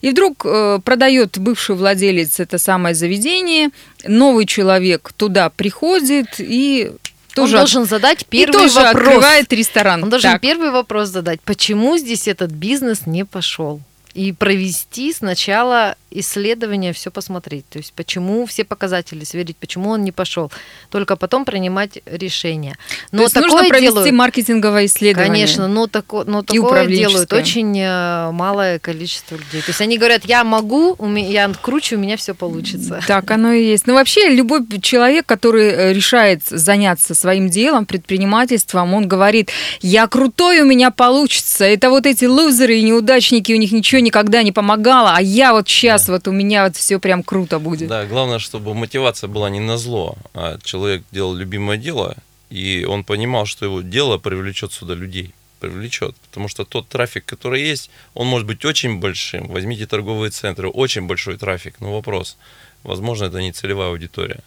И 0.00 0.10
вдруг 0.10 0.44
э, 0.44 0.80
продает 0.84 1.38
бывший 1.38 1.76
владелец 1.76 2.40
это 2.40 2.58
самое 2.58 2.94
заведение, 2.94 3.70
новый 4.06 4.46
человек 4.46 5.12
туда 5.16 5.50
приходит 5.50 6.26
и 6.38 6.90
тоже, 7.36 7.56
Он 7.56 7.60
должен 7.60 7.84
задать 7.84 8.22
и 8.22 8.24
первый 8.24 8.52
тоже 8.52 8.74
вопрос. 8.80 8.94
открывает 9.02 9.52
ресторан. 9.52 10.02
Он 10.02 10.10
должен 10.10 10.32
Так. 10.32 10.40
первый 10.40 10.70
вопрос 10.70 11.10
задать, 11.10 11.40
почему 11.42 11.96
здесь 11.98 12.26
этот 12.26 12.50
бизнес 12.50 13.06
не 13.06 13.24
пошел? 13.24 13.80
И 14.16 14.32
провести 14.32 15.12
сначала 15.12 15.94
исследование, 16.10 16.92
все 16.92 17.10
посмотреть. 17.10 17.68
То 17.68 17.78
есть 17.78 17.92
почему 17.92 18.46
все 18.46 18.64
показатели 18.64 19.24
сверить, 19.24 19.56
почему 19.56 19.90
он 19.90 20.04
не 20.04 20.12
пошел. 20.12 20.50
Только 20.90 21.16
потом 21.16 21.44
принимать 21.44 21.98
решение. 22.06 22.76
То 23.10 23.22
есть 23.22 23.34
нужно 23.34 23.50
такое 23.50 23.68
провести 23.68 23.92
делают- 23.92 24.12
маркетинговое 24.14 24.86
исследование. 24.86 25.32
Конечно, 25.34 25.68
но, 25.68 25.86
тако, 25.86 26.24
но 26.24 26.42
такое 26.42 26.86
делают 26.86 27.32
очень 27.32 27.78
э, 27.78 28.30
малое 28.32 28.78
количество 28.78 29.36
людей. 29.36 29.60
То 29.60 29.68
есть 29.68 29.80
они 29.80 29.98
говорят, 29.98 30.24
я 30.24 30.44
могу, 30.44 30.96
я 31.16 31.52
круче, 31.60 31.96
у 31.96 31.98
меня 31.98 32.16
все 32.16 32.34
получится. 32.34 33.02
Так 33.06 33.30
оно 33.30 33.52
и 33.52 33.64
есть. 33.64 33.86
Ну, 33.86 33.94
вообще, 33.94 34.30
любой 34.30 34.64
человек, 34.80 35.26
который 35.26 35.68
э, 35.68 35.92
решает 35.92 36.42
заняться 36.44 37.14
своим 37.14 37.50
делом, 37.50 37.84
предпринимательством, 37.84 38.94
он 38.94 39.06
говорит, 39.06 39.50
я 39.82 40.06
крутой, 40.06 40.60
у 40.60 40.64
меня 40.64 40.90
получится. 40.90 41.64
Это 41.64 41.90
вот 41.90 42.06
эти 42.06 42.24
лузеры 42.24 42.78
и 42.78 42.82
неудачники, 42.82 43.52
у 43.52 43.56
них 43.56 43.72
ничего 43.72 44.00
никогда 44.06 44.42
не 44.42 44.52
помогало, 44.52 45.14
а 45.14 45.20
я 45.20 45.52
вот 45.52 45.68
сейчас, 45.68 46.08
вот 46.08 46.28
у 46.28 46.32
меня 46.32 46.64
вот 46.64 46.76
все 46.76 46.98
прям 46.98 47.22
круто 47.22 47.58
будет. 47.58 47.88
Да, 47.88 48.06
главное, 48.06 48.38
чтобы 48.38 48.74
мотивация 48.74 49.28
была 49.28 49.50
не 49.50 49.60
на 49.60 49.76
зло, 49.76 50.16
а 50.34 50.58
человек 50.64 51.02
делал 51.12 51.34
любимое 51.34 51.76
дело, 51.76 52.16
и 52.50 52.86
он 52.88 53.04
понимал, 53.04 53.46
что 53.46 53.66
его 53.66 53.82
дело 53.82 54.18
привлечет 54.18 54.72
сюда 54.72 54.94
людей. 54.94 55.34
Привлечет. 55.60 56.14
Потому 56.28 56.48
что 56.48 56.64
тот 56.64 56.86
трафик, 56.88 57.24
который 57.24 57.62
есть, 57.62 57.90
он 58.14 58.26
может 58.26 58.46
быть 58.46 58.64
очень 58.64 59.00
большим. 59.00 59.48
Возьмите 59.48 59.86
торговые 59.86 60.30
центры, 60.30 60.68
очень 60.68 61.06
большой 61.06 61.38
трафик. 61.38 61.80
Но 61.80 61.94
вопрос, 61.94 62.36
возможно, 62.82 63.24
это 63.24 63.40
не 63.40 63.52
целевая 63.52 63.88
аудитория. 63.88 64.40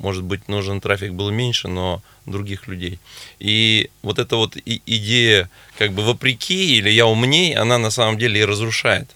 Может 0.00 0.22
быть, 0.24 0.48
нужен 0.48 0.80
трафик 0.80 1.12
был 1.12 1.30
меньше, 1.30 1.68
но 1.68 2.02
других 2.24 2.66
людей. 2.68 2.98
И 3.38 3.90
вот 4.02 4.18
эта 4.18 4.36
вот 4.36 4.56
и- 4.56 4.80
идея, 4.86 5.50
как 5.78 5.92
бы 5.92 6.02
вопреки, 6.02 6.76
или 6.78 6.88
я 6.90 7.06
умней, 7.06 7.54
она 7.54 7.76
на 7.78 7.90
самом 7.90 8.18
деле 8.18 8.40
и 8.40 8.44
разрушает. 8.44 9.10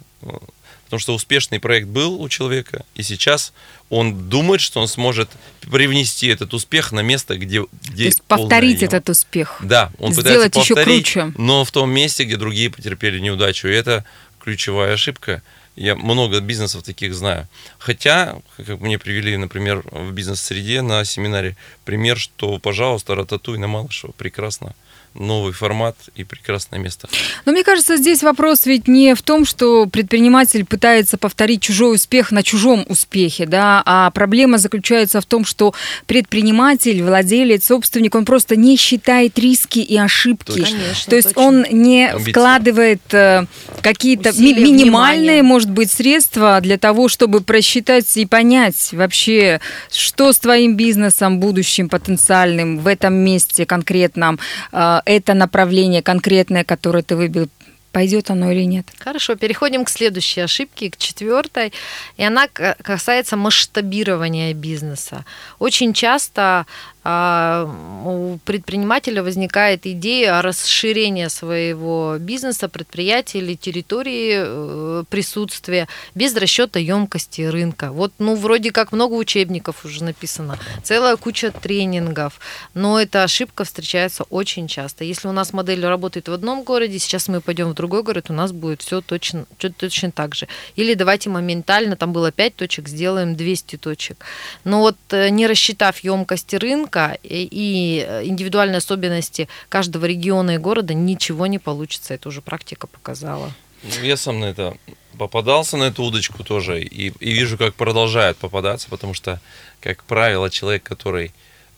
Потому 0.85 1.01
что 1.01 1.15
успешный 1.15 1.59
проект 1.59 1.89
был 1.89 2.21
у 2.21 2.29
человека, 2.29 2.85
и 2.95 3.03
сейчас 3.03 3.53
он 3.89 4.29
думает, 4.29 4.61
что 4.61 4.81
он 4.81 4.87
сможет 4.89 5.31
привнести 5.63 6.29
этот 6.29 6.53
успех 6.53 6.93
на 6.93 7.01
место, 7.01 7.37
где, 7.39 7.65
где 7.83 7.97
То 8.05 8.09
есть 8.09 8.23
повторить 8.23 8.83
яма. 8.83 8.89
этот 8.89 9.09
успех. 9.09 9.57
Да, 9.63 9.91
он 9.99 10.13
Сделать 10.13 10.53
пытается 10.53 10.61
еще 10.61 10.75
повторить, 10.75 11.13
круче. 11.13 11.33
но 11.39 11.65
в 11.65 11.71
том 11.71 11.91
месте, 11.91 12.25
где 12.25 12.37
другие 12.37 12.71
потерпели 12.71 13.19
неудачу. 13.19 13.69
И 13.69 13.73
это 13.73 14.05
ключевая 14.39 14.93
ошибка. 14.95 15.43
Я 15.77 15.97
много 15.97 16.41
бизнесов 16.41 16.83
таких 16.85 17.15
знаю. 17.15 17.49
Хотя, 17.79 18.41
как 18.57 18.81
мне 18.81 18.99
привели, 18.99 19.37
например, 19.37 19.83
в 19.91 20.13
бизнес-среде 20.13 20.83
на 20.83 21.05
семинаре 21.05 21.57
пример, 21.85 22.17
что, 22.19 22.59
пожалуйста, 22.59 23.15
рататуй 23.15 23.59
на 23.59 23.67
Малышева. 23.67 24.13
Прекрасно. 24.13 24.75
Новый 25.15 25.53
формат 25.53 25.97
и 26.17 26.25
прекрасное 26.25 26.79
место. 26.79 27.09
Но 27.45 27.53
мне 27.53 27.63
кажется, 27.63 27.97
здесь 27.97 28.23
вопрос 28.23 28.67
ведь 28.67 28.89
не 28.89 29.15
в 29.15 29.23
том, 29.23 29.45
что 29.45 29.87
предприниматель 29.87 30.65
пытается 30.65 31.17
повторить 31.19 31.63
чужой 31.63 31.95
успех 31.97 32.33
на 32.33 32.43
чужом 32.43 32.85
успехе, 32.89 33.47
да, 33.47 33.83
а 33.87 34.11
проблема 34.11 34.59
заключается 34.59 35.21
в 35.21 35.27
том, 35.27 35.45
что 35.45 35.75
предприниматель, 36.07 37.03
владелец, 37.03 37.67
собственник, 37.67 38.15
он 38.15 38.25
просто 38.25 38.57
не 38.57 38.77
считает 38.77 39.39
риски 39.39 39.79
и 39.79 39.97
ошибки. 39.97 40.53
Точно. 40.53 40.65
Конечно, 40.79 41.11
То 41.11 41.17
есть 41.17 41.29
точно. 41.35 41.43
он 41.43 41.67
не 41.71 42.09
Амбиции. 42.09 42.31
вкладывает 42.33 43.03
э, 43.15 43.45
какие-то 43.83 44.33
ми- 44.33 44.55
минимальные, 44.55 44.73
внимание. 44.83 45.43
может 45.43 45.71
быть, 45.71 45.91
средства 45.93 46.61
для 46.61 46.79
того, 46.79 47.09
чтобы 47.09 47.41
просчитать 47.41 48.17
и 48.17 48.27
понять 48.27 48.91
вообще, 48.93 49.61
что 49.93 50.33
с 50.33 50.39
твоим 50.39 50.77
бизнесом 50.77 51.39
будущим 51.41 51.89
потенциальным 51.89 52.79
в 52.79 52.87
этом 52.87 53.15
месте 53.15 53.67
конкретном, 53.67 54.39
э, 54.73 55.01
это 55.05 55.35
направление 55.35 56.03
конкретное, 56.03 56.65
которое 56.65 57.03
ты 57.03 57.17
выбил, 57.17 57.49
пойдет 57.93 58.31
оно 58.31 58.51
или 58.51 58.65
нет. 58.65 58.87
Хорошо, 58.99 59.37
переходим 59.37 59.85
к 59.85 59.89
следующей 59.89 60.41
ошибке, 60.41 60.91
к 60.91 60.97
четвертой. 60.97 61.73
И 62.17 62.25
она 62.25 62.49
касается 62.49 63.37
масштабирования 63.37 64.53
бизнеса. 64.53 65.25
Очень 65.61 65.93
часто 65.93 66.67
у 67.07 68.39
предпринимателя 68.47 69.23
возникает 69.23 69.87
идея 69.87 70.41
расширения 70.41 71.29
своего 71.29 72.17
бизнеса, 72.19 72.71
предприятия 72.71 73.41
или 73.41 73.55
территории 73.55 74.33
э, 74.37 75.05
присутствия 75.11 75.87
без 76.15 76.35
расчета 76.35 76.79
емкости 76.79 77.43
рынка. 77.43 77.93
Вот, 77.93 78.13
ну, 78.19 78.35
вроде 78.37 78.73
как 78.73 78.93
много 78.93 79.15
учебников 79.15 79.85
уже 79.85 80.03
написано, 80.03 80.59
целая 80.83 81.17
куча 81.17 81.51
тренингов, 81.51 82.41
но 82.73 82.99
эта 82.99 83.23
ошибка 83.23 83.65
встречается 83.65 84.25
очень 84.31 84.67
часто. 84.67 85.05
Если 85.05 85.29
у 85.29 85.33
нас 85.33 85.53
модель 85.53 85.85
работает 85.85 86.29
в 86.29 86.33
одном 86.33 86.63
городе, 86.63 86.99
сейчас 86.99 87.29
мы 87.29 87.43
пойдем 87.43 87.69
в 87.69 87.75
другой 87.75 88.03
город, 88.03 88.27
у 88.31 88.33
нас 88.33 88.53
будет 88.53 88.81
все 88.81 89.03
точно, 89.03 89.45
точно 89.59 90.11
так 90.11 90.35
же. 90.35 90.49
Или 90.75 90.95
давайте 90.95 91.29
моментально, 91.29 91.97
там 91.97 92.15
было 92.15 92.33
5 92.33 92.57
точек, 92.57 92.89
сделаем 92.89 93.37
200 93.37 93.77
точек. 93.77 94.25
Но 94.65 94.81
вот 94.81 94.97
э, 95.11 95.29
не 95.29 95.47
рассчитав 95.47 95.99
емкости 95.99 96.57
рынка 96.57 96.94
и- 97.23 97.49
и 97.51 98.05
э, 98.07 98.25
индивидуальные 98.27 98.79
особенности 98.79 99.49
каждого 99.69 100.07
региона 100.07 100.53
и 100.53 100.59
города, 100.59 100.95
ничего 100.95 101.47
не 101.47 101.59
получится. 101.59 102.15
Это 102.15 102.29
уже 102.29 102.41
практика 102.41 102.87
показала. 102.87 103.53
Ну, 103.83 104.05
Я 104.05 104.17
сам 104.17 104.41
на 104.41 104.47
это 104.47 104.77
попадался, 105.19 105.77
на 105.77 105.85
эту 105.85 106.03
удочку 106.05 106.43
тоже, 106.45 106.83
и, 106.83 107.13
и 107.21 107.33
вижу, 107.33 107.57
как 107.59 107.75
продолжают 107.75 108.37
попадаться, 108.39 108.89
потому 108.89 109.15
что, 109.15 109.41
как 109.81 110.03
правило, 110.05 110.51
человек, 110.51 110.83
который 110.83 111.33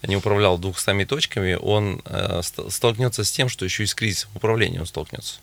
не 0.06 0.16
управлял 0.16 0.56
200 0.58 1.04
точками, 1.06 1.54
он 1.61 2.00
э, 2.04 2.40
ст- 2.42 2.70
столкнется 2.73 3.25
с 3.25 3.30
тем, 3.32 3.49
что 3.49 3.64
еще 3.64 3.82
и 3.82 3.87
с 3.87 3.94
кризисом 3.94 4.30
управления 4.35 4.80
он 4.80 4.87
столкнется. 4.87 5.40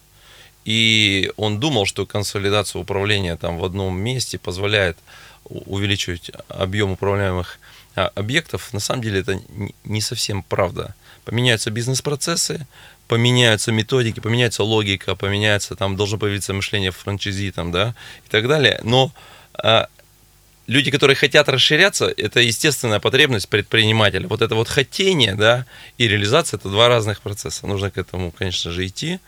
И 0.65 1.31
он 1.35 1.59
думал, 1.59 1.85
что 1.85 2.05
консолидация 2.05 2.79
управления 2.81 3.35
там 3.35 3.57
в 3.57 3.65
одном 3.65 3.99
месте 3.99 4.37
позволяет 4.37 4.97
увеличивать 5.45 6.31
объем 6.47 6.91
управляемых 6.91 7.59
а, 7.95 8.11
объектов. 8.15 8.73
На 8.73 8.79
самом 8.79 9.01
деле 9.03 9.19
это 9.19 9.39
не- 9.83 10.01
совсем 10.01 10.43
правда. 10.43 10.95
Поменяются 11.25 11.69
бизнес-процессы, 11.69 12.65
поменяются 13.07 13.71
методики, 13.71 14.19
поменяется 14.19 14.63
логика, 14.63 15.15
поменяется, 15.15 15.75
там 15.75 15.95
должно 15.95 16.17
появиться 16.17 16.53
мышление 16.53 16.91
франчайзи, 16.91 17.51
там, 17.51 17.71
да, 17.71 17.95
и 18.25 18.29
так 18.29 18.47
далее. 18.47 18.79
Но 18.83 19.11
а, 19.53 19.87
люди, 20.67 20.91
которые 20.91 21.15
хотят 21.15 21.49
расширяться, 21.49 22.13
это 22.15 22.39
естественная 22.39 22.99
потребность 22.99 23.49
предпринимателя. 23.49 24.27
Вот 24.27 24.41
это 24.41 24.55
вот 24.55 24.67
хотение, 24.67 25.35
да, 25.35 25.65
и 25.97 26.07
реализация 26.07 26.57
это 26.57 26.69
два 26.69 26.87
разных 26.87 27.21
процесса. 27.21 27.67
Нужно 27.67 27.91
к 27.91 27.97
этому, 27.97 28.31
конечно 28.31 28.71
же, 28.71 28.85
идти, 28.85 29.19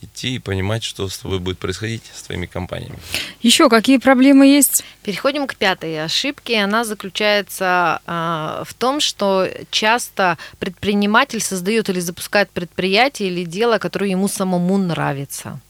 идти 0.00 0.36
и 0.36 0.38
понимать, 0.38 0.84
что 0.84 1.08
с 1.08 1.18
тобой 1.18 1.38
будет 1.38 1.58
происходить 1.58 2.02
с 2.14 2.22
твоими 2.22 2.46
компаниями. 2.46 2.98
Еще 3.42 3.68
какие 3.68 3.98
проблемы 3.98 4.46
есть? 4.46 4.84
Переходим 5.02 5.46
к 5.46 5.56
пятой 5.56 6.02
ошибке. 6.04 6.62
Она 6.62 6.84
заключается 6.84 8.00
а, 8.06 8.62
в 8.66 8.74
том, 8.74 9.00
что 9.00 9.48
часто 9.70 10.38
предприниматель 10.58 11.40
создает 11.40 11.88
или 11.88 12.00
запускает 12.00 12.50
предприятие 12.50 13.30
или 13.30 13.44
дело, 13.44 13.78
которое 13.78 14.10
ему 14.10 14.28
самому 14.28 14.78
нравится. 14.78 15.60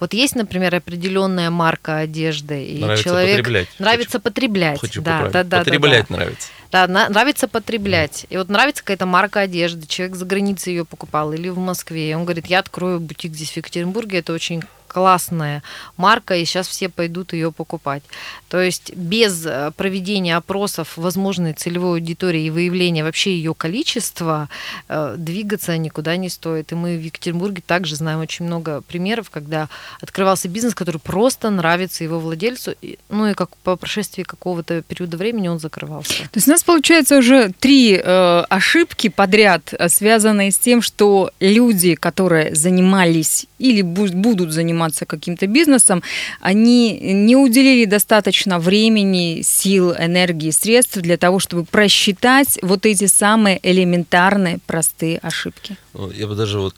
Вот 0.00 0.14
есть, 0.14 0.34
например, 0.36 0.74
определенная 0.74 1.50
марка 1.50 1.98
одежды, 1.98 2.64
и 2.64 2.78
Нравится 2.80 3.04
человек 3.04 3.36
потреблять. 3.38 3.68
нравится 3.78 4.20
потреблять. 4.20 4.80
Хочу 4.80 5.02
да, 5.02 5.10
поправить. 5.12 5.32
да, 5.32 5.42
да, 5.42 5.48
да, 5.50 5.58
Потреблять 5.64 6.06
да. 6.08 6.16
нравится. 6.16 6.48
Да, 6.72 6.86
на- 6.86 7.08
нравится 7.08 7.48
потреблять. 7.48 8.26
И 8.28 8.36
вот 8.36 8.48
нравится 8.48 8.82
какая-то 8.82 9.06
марка 9.06 9.40
одежды, 9.40 9.86
человек 9.86 10.16
за 10.16 10.24
границей 10.24 10.74
ее 10.74 10.84
покупал 10.84 11.32
или 11.32 11.48
в 11.48 11.58
Москве. 11.58 12.10
И 12.10 12.14
он 12.14 12.24
говорит, 12.24 12.46
я 12.46 12.58
открою 12.58 13.00
бутик 13.00 13.32
здесь 13.34 13.52
в 13.52 13.56
Екатеринбурге, 13.58 14.18
это 14.18 14.32
очень 14.32 14.62
классная 14.96 15.62
марка, 15.98 16.36
и 16.36 16.46
сейчас 16.46 16.66
все 16.66 16.88
пойдут 16.88 17.34
ее 17.34 17.52
покупать. 17.52 18.02
То 18.48 18.62
есть 18.62 18.96
без 18.96 19.44
э, 19.44 19.70
проведения 19.76 20.36
опросов 20.38 20.96
возможной 20.96 21.52
целевой 21.52 21.98
аудитории 21.98 22.44
и 22.44 22.50
выявления 22.50 23.04
вообще 23.04 23.36
ее 23.36 23.54
количества 23.54 24.48
э, 24.88 25.16
двигаться 25.18 25.76
никуда 25.76 26.16
не 26.16 26.30
стоит. 26.30 26.72
И 26.72 26.74
мы 26.74 26.96
в 26.96 27.02
Екатеринбурге 27.02 27.62
также 27.66 27.94
знаем 27.96 28.20
очень 28.20 28.46
много 28.46 28.80
примеров, 28.80 29.28
когда 29.28 29.68
открывался 30.00 30.48
бизнес, 30.48 30.74
который 30.74 30.98
просто 30.98 31.50
нравится 31.50 32.02
его 32.02 32.18
владельцу, 32.18 32.74
ну 33.10 33.26
и 33.26 33.34
как 33.34 33.54
по 33.58 33.76
прошествии 33.76 34.22
какого-то 34.22 34.80
периода 34.80 35.18
времени 35.18 35.48
он 35.48 35.58
закрывался. 35.58 36.22
То 36.22 36.36
есть 36.36 36.48
у 36.48 36.52
нас 36.52 36.64
получается 36.64 37.18
уже 37.18 37.52
три 37.60 38.00
э, 38.02 38.44
ошибки 38.48 39.10
подряд, 39.10 39.74
э, 39.74 39.90
связанные 39.90 40.52
с 40.52 40.58
тем, 40.58 40.80
что 40.80 41.32
люди, 41.38 41.96
которые 41.96 42.54
занимались 42.54 43.46
или 43.58 43.82
бу- 43.82 44.14
будут 44.14 44.52
заниматься 44.52 44.85
каким-то 45.06 45.46
бизнесом, 45.46 46.02
они 46.40 46.98
не 47.00 47.36
уделили 47.36 47.84
достаточно 47.86 48.58
времени, 48.58 49.42
сил, 49.42 49.92
энергии, 49.92 50.50
средств 50.50 50.98
для 50.98 51.16
того, 51.16 51.38
чтобы 51.38 51.64
просчитать 51.64 52.58
вот 52.62 52.86
эти 52.86 53.06
самые 53.06 53.58
элементарные, 53.62 54.58
простые 54.66 55.18
ошибки. 55.18 55.76
Ну, 55.94 56.10
Я 56.10 56.26
бы 56.26 56.34
даже 56.34 56.60
вот 56.60 56.74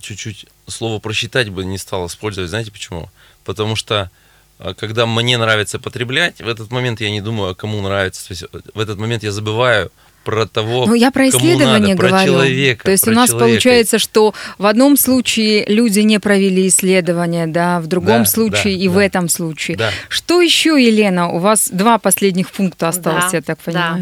чуть-чуть 0.00 0.46
слово 0.66 0.98
просчитать 1.00 1.48
бы 1.48 1.64
не 1.64 1.78
стал 1.78 2.06
использовать. 2.06 2.50
Знаете 2.50 2.70
почему? 2.70 3.10
Потому 3.44 3.76
что 3.76 4.10
а, 4.58 4.74
когда 4.74 5.06
мне 5.06 5.38
нравится 5.38 5.78
потреблять, 5.78 6.40
в 6.40 6.48
этот 6.48 6.70
момент 6.70 7.00
я 7.00 7.10
не 7.10 7.20
думаю, 7.20 7.50
а 7.50 7.54
кому 7.54 7.80
нравится. 7.80 8.32
Э, 8.32 8.60
в 8.74 8.78
этот 8.80 8.98
момент 8.98 9.22
я 9.22 9.32
забываю 9.32 9.90
про 10.30 10.46
того, 10.46 10.86
Ну, 10.86 10.94
я 10.94 11.10
про 11.10 11.28
кому 11.30 11.38
исследование 11.44 11.94
надо, 11.94 12.00
про 12.00 12.08
говорю. 12.08 12.26
человека. 12.26 12.84
То 12.84 12.90
есть 12.92 13.04
про 13.04 13.10
у 13.12 13.14
нас 13.14 13.30
человека. 13.30 13.46
получается, 13.48 13.98
что 13.98 14.34
в 14.58 14.66
одном 14.66 14.96
случае 14.96 15.64
люди 15.66 16.00
не 16.00 16.20
провели 16.20 16.68
исследование, 16.68 17.46
да, 17.46 17.80
в 17.80 17.86
другом 17.88 18.20
Да, 18.20 18.24
случае 18.24 18.76
да, 18.76 18.84
и 18.84 18.88
в 18.88 18.94
да. 18.94 19.04
этом 19.04 19.28
случае. 19.28 19.76
Да. 19.76 19.90
Что 20.08 20.40
еще, 20.40 20.70
Елена? 20.80 21.28
У 21.30 21.38
вас 21.38 21.68
два 21.72 21.98
последних 21.98 22.50
пункта 22.50 22.88
осталось, 22.88 23.30
Да, 23.32 23.36
я 23.38 23.42
так 23.42 23.58
да. 23.66 23.98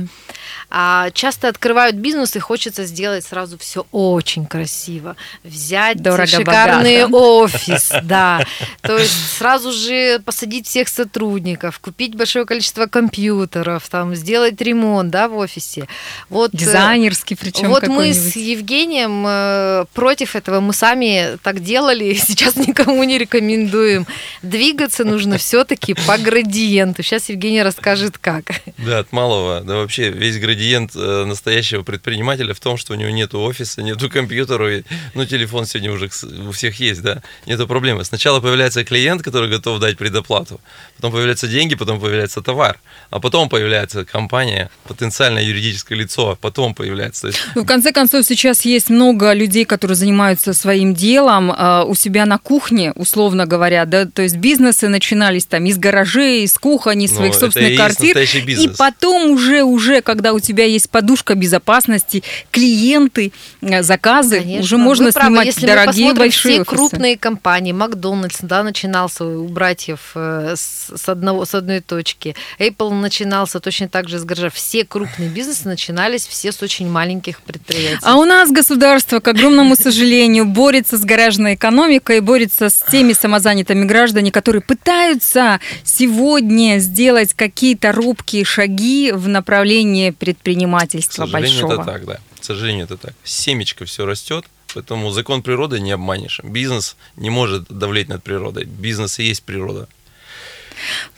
А 0.70 1.10
часто 1.12 1.48
открывают 1.48 1.96
бизнес 1.96 2.36
и 2.36 2.40
хочется 2.40 2.84
сделать 2.84 3.24
сразу 3.24 3.56
все 3.56 3.86
очень 3.90 4.44
красиво. 4.44 5.16
Взять 5.42 6.02
Дорого-богато. 6.02 6.36
шикарный 6.36 7.04
офис, 7.06 7.90
да. 8.02 8.44
То 8.82 8.98
есть 8.98 9.36
сразу 9.38 9.72
же 9.72 10.20
посадить 10.20 10.66
всех 10.66 10.88
сотрудников, 10.88 11.78
купить 11.78 12.16
большое 12.16 12.44
количество 12.44 12.86
компьютеров, 12.86 13.88
там, 13.88 14.14
сделать 14.14 14.60
ремонт 14.60 15.10
да, 15.10 15.28
в 15.28 15.36
офисе. 15.38 15.88
Вот, 16.28 16.52
э, 16.52 16.58
Дизайнерский 16.58 17.34
причем 17.36 17.68
вот 17.68 17.88
мы 17.88 18.12
с. 18.12 18.36
Евгением 18.36 19.24
э, 19.26 19.84
против 19.94 20.36
этого. 20.36 20.60
Мы 20.60 20.74
сами 20.74 21.38
так 21.42 21.60
делали, 21.60 22.04
и 22.04 22.14
сейчас 22.14 22.56
никому 22.56 23.02
не 23.04 23.16
рекомендуем. 23.16 24.06
Двигаться 24.42 25.04
нужно 25.04 25.38
все-таки 25.38 25.94
по 26.06 26.18
градиенту. 26.18 27.02
Сейчас 27.02 27.30
Евгений 27.30 27.62
расскажет, 27.62 28.18
как. 28.18 28.60
Да, 28.76 28.98
от 28.98 29.12
малого. 29.12 29.62
Да 29.62 29.76
вообще 29.76 30.10
весь 30.10 30.38
градиент 30.38 30.57
э, 30.94 31.24
настоящего 31.24 31.82
предпринимателя 31.82 32.54
в 32.54 32.60
том, 32.60 32.76
что 32.76 32.92
у 32.92 32.96
него 32.96 33.10
нету 33.10 33.40
офиса, 33.40 33.82
нету 33.82 34.10
компьютера, 34.10 34.82
ну 35.14 35.24
телефон 35.24 35.66
сегодня 35.66 35.92
уже 35.92 36.10
у 36.48 36.52
всех 36.52 36.80
есть, 36.80 37.02
да, 37.02 37.22
нету 37.46 37.66
проблемы. 37.66 38.04
Сначала 38.04 38.40
появляется 38.40 38.84
клиент, 38.84 39.22
который 39.22 39.48
готов 39.48 39.80
дать 39.80 39.96
предоплату, 39.96 40.60
потом 40.96 41.12
появляются 41.12 41.48
деньги, 41.48 41.74
потом 41.74 42.00
появляется 42.00 42.40
товар, 42.40 42.78
а 43.10 43.20
потом 43.20 43.48
появляется 43.48 44.04
компания, 44.04 44.70
потенциальное 44.86 45.42
юридическое 45.42 45.98
лицо, 45.98 46.30
а 46.30 46.36
потом 46.36 46.74
появляется. 46.74 47.30
Ну, 47.54 47.62
в 47.62 47.66
конце 47.66 47.92
концов, 47.92 48.24
сейчас 48.26 48.64
есть 48.64 48.90
много 48.90 49.32
людей, 49.32 49.64
которые 49.64 49.96
занимаются 49.96 50.52
своим 50.54 50.94
делом 50.94 51.50
э, 51.50 51.84
у 51.84 51.94
себя 51.94 52.26
на 52.26 52.38
кухне, 52.38 52.92
условно 52.92 53.46
говоря, 53.46 53.84
да, 53.84 54.06
то 54.06 54.22
есть 54.22 54.36
бизнесы 54.36 54.88
начинались 54.88 55.46
там 55.46 55.64
из 55.66 55.78
гаражей, 55.78 56.44
из 56.44 56.54
кухонь, 56.54 57.02
из 57.02 57.10
Ну, 57.12 57.16
своих 57.16 57.34
и 57.34 57.38
собственных 57.38 57.76
квартир, 57.76 58.18
и 58.18 58.68
потом 58.76 59.30
уже, 59.30 59.62
уже, 59.62 60.00
когда 60.02 60.32
у 60.32 60.40
тебя 60.40 60.47
тебя 60.48 60.64
есть 60.64 60.90
подушка 60.90 61.34
безопасности, 61.34 62.22
клиенты, 62.50 63.32
э, 63.60 63.82
заказы, 63.82 64.40
Конечно, 64.40 64.62
уже 64.62 64.76
можно 64.78 65.06
вы 65.06 65.12
правы. 65.12 65.28
снимать 65.28 65.46
Если 65.46 65.60
мы 65.60 65.66
дорогие 65.66 65.92
посмотрим 66.06 66.16
большие 66.18 66.52
все 66.54 66.60
офисы. 66.62 66.76
крупные 66.76 67.16
компании, 67.18 67.72
Макдональдс, 67.72 68.38
да, 68.40 68.62
начинался 68.62 69.24
у 69.24 69.48
братьев 69.48 70.12
э, 70.14 70.54
с, 70.56 71.08
одного, 71.08 71.44
с 71.44 71.54
одной 71.54 71.80
точки. 71.80 72.34
Apple 72.58 72.92
начинался 72.94 73.60
точно 73.60 73.88
так 73.88 74.08
же 74.08 74.18
с 74.18 74.24
гаража. 74.24 74.50
Все 74.50 74.84
крупные 74.84 75.28
бизнесы 75.28 75.68
начинались 75.68 76.26
все 76.26 76.52
с 76.52 76.62
очень 76.62 76.88
маленьких 76.90 77.40
предприятий. 77.42 77.98
А 78.02 78.16
у 78.16 78.24
нас 78.24 78.50
государство, 78.50 79.20
к 79.20 79.28
огромному 79.28 79.76
сожалению, 79.76 80.46
борется 80.46 80.96
с 80.96 81.04
гаражной 81.04 81.54
экономикой, 81.54 82.20
борется 82.20 82.70
с 82.70 82.84
теми 82.90 83.12
самозанятыми 83.12 83.84
гражданами, 83.84 84.30
которые 84.30 84.62
пытаются 84.62 85.60
сегодня 85.84 86.78
сделать 86.78 87.34
какие-то 87.34 87.92
робкие 87.92 88.44
шаги 88.44 89.12
в 89.12 89.28
направлении 89.28 90.10
К 90.10 90.16
предпринимательства 90.42 91.26
сожалению, 91.26 91.66
большого. 91.66 91.82
это 91.82 91.92
так, 91.92 92.06
да. 92.06 92.20
К 92.40 92.44
сожалению, 92.44 92.84
это 92.84 92.96
так. 92.96 93.14
Семечко 93.24 93.84
все 93.84 94.06
растет, 94.06 94.44
поэтому 94.74 95.10
закон 95.10 95.42
природы 95.42 95.80
не 95.80 95.92
обманешь. 95.92 96.40
Бизнес 96.42 96.96
не 97.16 97.30
может 97.30 97.68
давлеть 97.68 98.08
над 98.08 98.22
природой. 98.22 98.64
Бизнес 98.64 99.18
и 99.18 99.24
есть 99.24 99.42
природа. 99.42 99.88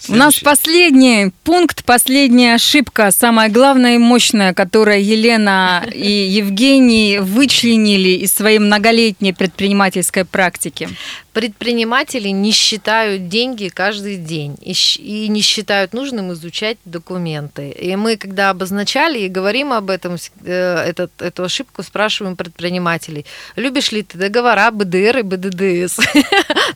У 0.09 0.15
нас 0.15 0.35
Следующий. 0.35 0.45
последний 0.45 1.33
пункт, 1.45 1.85
последняя 1.85 2.55
ошибка, 2.55 3.11
самая 3.11 3.49
главная 3.49 3.97
и 3.97 3.99
мощная, 3.99 4.55
которую 4.55 5.05
Елена 5.05 5.85
и 5.93 6.11
Евгений 6.11 7.19
вычленили 7.21 8.11
из 8.11 8.33
своей 8.33 8.59
многолетней 8.59 9.33
предпринимательской 9.33 10.25
практики. 10.25 10.89
Предприниматели 11.33 12.29
не 12.29 12.51
считают 12.51 13.29
деньги 13.29 13.69
каждый 13.69 14.17
день 14.17 14.57
и, 14.61 15.29
не 15.29 15.43
считают 15.43 15.93
нужным 15.93 16.33
изучать 16.33 16.77
документы. 16.85 17.71
И 17.71 17.95
мы, 17.95 18.17
когда 18.17 18.51
обозначали 18.51 19.21
и 19.21 19.29
говорим 19.29 19.73
об 19.73 19.91
этом, 19.91 20.17
э, 20.45 20.85
этот, 20.89 21.23
эту 21.23 21.45
ошибку 21.45 21.85
спрашиваем 21.85 22.35
предпринимателей. 22.35 23.27
Любишь 23.55 23.93
ли 23.93 24.03
ты 24.03 24.19
договора 24.19 24.73
БДР 24.73 25.19
и 25.19 25.23
БДДС? 25.23 25.97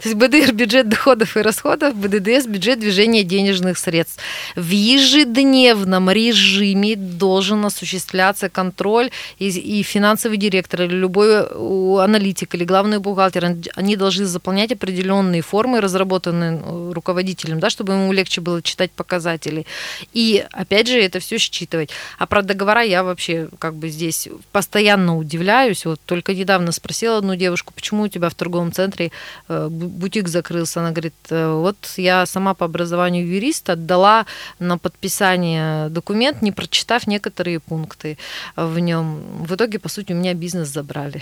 То 0.01 0.05
есть 0.05 0.15
БДР– 0.15 0.53
бюджет 0.55 0.89
доходов 0.89 1.37
и 1.37 1.41
расходов, 1.41 1.97
БДДС– 1.97 2.47
бюджет 2.47 2.74
движения 2.77 3.23
денежных 3.25 3.79
средств. 3.79 4.21
В 4.57 4.69
ежедневном 4.71 6.11
режиме 6.11 6.97
должен 6.97 7.65
осуществляться 7.65 8.49
контроль, 8.49 9.11
и, 9.39 9.49
и 9.49 9.83
финансовый 9.83 10.37
директор, 10.37 10.83
или 10.83 10.95
любой 10.95 11.47
у, 11.55 11.99
аналитик, 11.99 12.55
или 12.55 12.65
главный 12.65 12.99
бухгалтер, 12.99 13.45
он- 13.45 13.63
они 13.77 13.97
должны 13.97 14.25
заполнять 14.27 14.73
определенные 14.73 15.43
формы, 15.43 15.81
разработанные 15.81 16.61
э, 16.65 16.93
руководителем, 16.95 17.61
да, 17.61 17.71
чтобы 17.71 17.93
ему 17.95 18.13
легче 18.13 18.41
было 18.41 18.63
читать 18.63 18.91
показатели. 18.93 19.67
И, 20.13 20.45
опять 20.53 20.89
же, 20.89 21.01
это 21.01 21.19
все 21.21 21.39
считывать. 21.39 21.91
А 22.19 22.27
про 22.27 22.43
договора 22.43 22.83
я 22.83 23.03
вообще 23.03 23.49
как 23.59 23.75
бы 23.75 23.89
здесь 23.89 24.29
постоянно 24.53 25.17
удивляюсь. 25.17 25.85
Вот 25.87 26.01
только 26.05 26.35
недавно 26.35 26.73
спросила 26.73 27.19
одну 27.19 27.37
девушку, 27.37 27.73
почему 27.75 28.03
у 28.05 28.09
тебя 28.09 28.29
в 28.29 28.35
торговом 28.35 28.73
центре 28.73 29.11
э, 29.49 29.69
бу- 29.71 29.89
бутик 29.89 30.29
закрылся. 30.29 30.81
Она 30.81 30.91
говорит, 30.91 31.15
«Э, 31.31 31.53
вот 31.55 31.77
я 31.97 32.27
сама 32.27 32.55
по 32.65 32.67
образованию 32.67 33.27
юрист 33.27 33.69
отдала 33.69 34.25
на 34.59 34.79
подписание 34.79 35.91
документ, 35.91 36.41
не 36.41 36.51
прочитав 36.51 37.07
некоторые 37.07 37.61
пункты 37.61 38.17
в 38.57 38.79
нем. 38.79 39.21
В 39.47 39.55
итоге, 39.55 39.79
по 39.79 39.91
сути, 39.91 40.13
у 40.13 40.17
меня 40.17 40.33
бизнес 40.33 40.69
забрали. 40.69 41.21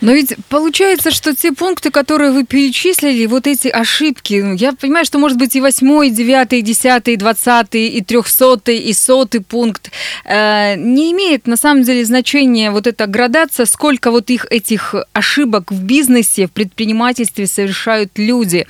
Но 0.00 0.12
ведь 0.12 0.36
получается, 0.48 1.10
что 1.10 1.34
те 1.34 1.52
пункты, 1.52 1.90
которые 1.90 2.30
вы 2.30 2.44
перечислили, 2.44 3.26
вот 3.26 3.46
эти 3.46 3.68
ошибки, 3.68 4.34
ну, 4.34 4.54
я 4.54 4.72
понимаю, 4.72 5.04
что 5.04 5.18
может 5.18 5.38
быть 5.38 5.56
и 5.56 5.60
восьмой, 5.60 6.08
и 6.08 6.10
девятый, 6.10 6.60
и 6.60 6.62
десятый, 6.62 7.14
и 7.14 7.16
двадцатый, 7.16 7.88
и 7.88 8.02
трехсотый, 8.02 8.78
и 8.78 8.92
сотый 8.92 9.40
пункт, 9.40 9.90
э, 10.24 10.76
не 10.76 11.10
имеет 11.12 11.46
на 11.46 11.56
самом 11.56 11.82
деле 11.82 12.04
значения 12.04 12.70
вот 12.70 12.86
эта 12.86 13.06
градация, 13.06 13.66
сколько 13.66 14.10
вот 14.10 14.30
их 14.30 14.46
этих 14.50 14.94
ошибок 15.12 15.72
в 15.72 15.82
бизнесе, 15.82 16.46
в 16.46 16.52
предпринимательстве 16.52 17.46
совершают 17.46 18.18
люди. 18.18 18.66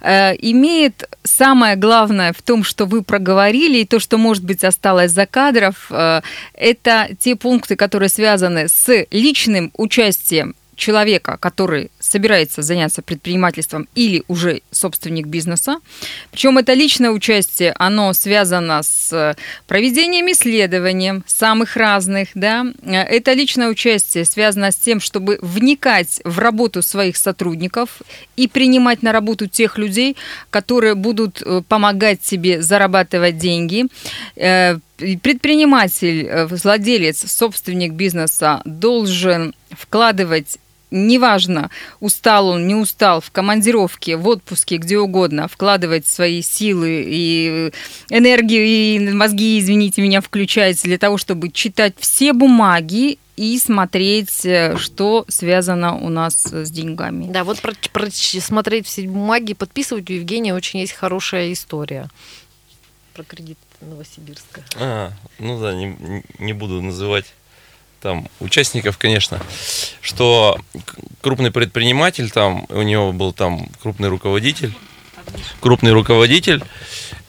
Э, 0.00 0.34
имеет 0.40 0.77
самое 1.24 1.76
главное 1.76 2.32
в 2.32 2.42
том, 2.42 2.64
что 2.64 2.86
вы 2.86 3.02
проговорили, 3.02 3.78
и 3.78 3.84
то, 3.84 3.98
что, 4.00 4.18
может 4.18 4.44
быть, 4.44 4.64
осталось 4.64 5.12
за 5.12 5.26
кадров, 5.26 5.86
э, 5.90 6.20
это 6.54 7.08
те 7.18 7.36
пункты, 7.36 7.76
которые 7.76 8.08
связаны 8.08 8.68
с 8.68 9.06
личным 9.10 9.70
участием 9.76 10.54
человека, 10.78 11.36
который 11.38 11.90
собирается 12.08 12.62
заняться 12.62 13.02
предпринимательством 13.02 13.88
или 13.94 14.24
уже 14.28 14.62
собственник 14.70 15.26
бизнеса. 15.26 15.78
Причем 16.30 16.58
это 16.58 16.72
личное 16.72 17.10
участие, 17.10 17.74
оно 17.78 18.12
связано 18.12 18.82
с 18.82 19.36
проведением 19.66 20.30
исследований 20.30 21.22
самых 21.26 21.76
разных, 21.76 22.28
да. 22.34 22.66
Это 22.84 23.32
личное 23.32 23.68
участие 23.68 24.24
связано 24.24 24.70
с 24.70 24.76
тем, 24.76 25.00
чтобы 25.00 25.38
вникать 25.42 26.20
в 26.24 26.38
работу 26.38 26.82
своих 26.82 27.16
сотрудников 27.16 28.02
и 28.36 28.48
принимать 28.48 29.02
на 29.02 29.12
работу 29.12 29.46
тех 29.46 29.78
людей, 29.78 30.16
которые 30.50 30.94
будут 30.94 31.42
э, 31.42 31.62
помогать 31.68 32.20
тебе 32.20 32.62
зарабатывать 32.62 33.38
деньги. 33.38 33.86
Э, 34.36 34.78
Предприниматель, 34.98 36.26
э, 36.26 36.46
владелец, 36.46 37.30
собственник 37.30 37.92
бизнеса 37.92 38.60
должен 38.64 39.54
вкладывать 39.70 40.58
неважно, 40.90 41.70
устал 42.00 42.48
он, 42.48 42.66
не 42.66 42.74
устал, 42.74 43.20
в 43.20 43.30
командировке, 43.30 44.16
в 44.16 44.26
отпуске, 44.28 44.76
где 44.76 44.98
угодно, 44.98 45.48
вкладывать 45.48 46.06
свои 46.06 46.42
силы 46.42 47.04
и 47.06 47.72
энергию, 48.10 48.64
и 48.64 49.12
мозги, 49.12 49.58
извините 49.58 50.02
меня, 50.02 50.20
включать 50.20 50.82
для 50.82 50.98
того, 50.98 51.18
чтобы 51.18 51.50
читать 51.50 51.94
все 51.98 52.32
бумаги 52.32 53.18
и 53.36 53.58
смотреть, 53.58 54.44
э, 54.44 54.76
что 54.76 55.24
связано 55.28 55.96
у 55.96 56.08
нас 56.08 56.44
с 56.44 56.70
деньгами. 56.70 57.30
Да, 57.30 57.44
вот 57.44 57.60
про, 57.60 57.72
про- 57.92 58.10
смотреть 58.10 58.86
все 58.86 59.06
бумаги, 59.06 59.54
подписывать 59.54 60.10
у 60.10 60.12
Евгения 60.12 60.54
очень 60.54 60.80
есть 60.80 60.92
хорошая 60.92 61.52
история 61.52 62.08
про 63.18 63.24
кредит 63.24 63.58
Новосибирска. 63.80 64.62
А, 64.76 65.12
ну 65.40 65.60
да, 65.60 65.74
не, 65.74 66.24
не 66.38 66.52
буду 66.52 66.80
называть 66.80 67.26
там 68.00 68.28
участников, 68.40 68.98
конечно, 68.98 69.40
что 70.00 70.58
крупный 71.20 71.50
предприниматель, 71.50 72.30
там 72.30 72.66
у 72.68 72.82
него 72.82 73.12
был 73.12 73.32
там 73.32 73.68
крупный 73.82 74.08
руководитель, 74.08 74.74
крупный 75.60 75.92
руководитель, 75.92 76.62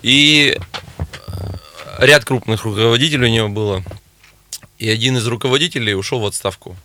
и 0.01 0.58
ряд 1.97 2.25
крупных 2.25 2.63
руководителей 2.63 3.27
у 3.27 3.34
него 3.34 3.49
было. 3.49 3.84
И 4.77 4.89
один 4.89 5.17
из 5.17 5.27
руководителей 5.27 5.93
ушел 5.93 6.19
в 6.19 6.25
отставку. 6.25 6.75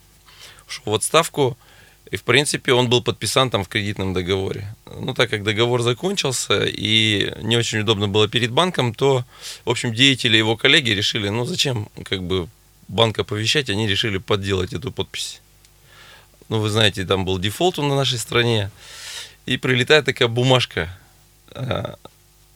Ушел 0.66 0.92
в 0.92 0.94
отставку, 0.94 1.56
и, 2.10 2.16
в 2.16 2.22
принципе, 2.22 2.72
он 2.72 2.88
был 2.88 3.02
подписан 3.02 3.50
там 3.50 3.64
в 3.64 3.68
кредитном 3.68 4.12
договоре. 4.12 4.74
Ну, 4.86 5.14
так 5.14 5.30
как 5.30 5.42
договор 5.42 5.82
закончился, 5.82 6.64
и 6.64 7.32
не 7.42 7.56
очень 7.56 7.80
удобно 7.80 8.08
было 8.08 8.28
перед 8.28 8.50
банком, 8.50 8.94
то, 8.94 9.24
в 9.64 9.70
общем, 9.70 9.94
деятели 9.94 10.36
его 10.36 10.56
коллеги 10.56 10.90
решили, 10.90 11.28
ну, 11.28 11.44
зачем, 11.44 11.88
как 12.04 12.22
бы, 12.22 12.48
банк 12.88 13.18
оповещать, 13.18 13.70
они 13.70 13.86
решили 13.86 14.18
подделать 14.18 14.72
эту 14.72 14.92
подпись. 14.92 15.40
Ну, 16.48 16.58
вы 16.58 16.68
знаете, 16.68 17.04
там 17.04 17.24
был 17.24 17.38
дефолт 17.38 17.78
на 17.78 17.96
нашей 17.96 18.18
стране, 18.18 18.70
и 19.46 19.56
прилетает 19.56 20.04
такая 20.04 20.28
бумажка 20.28 20.88
э, 21.50 21.94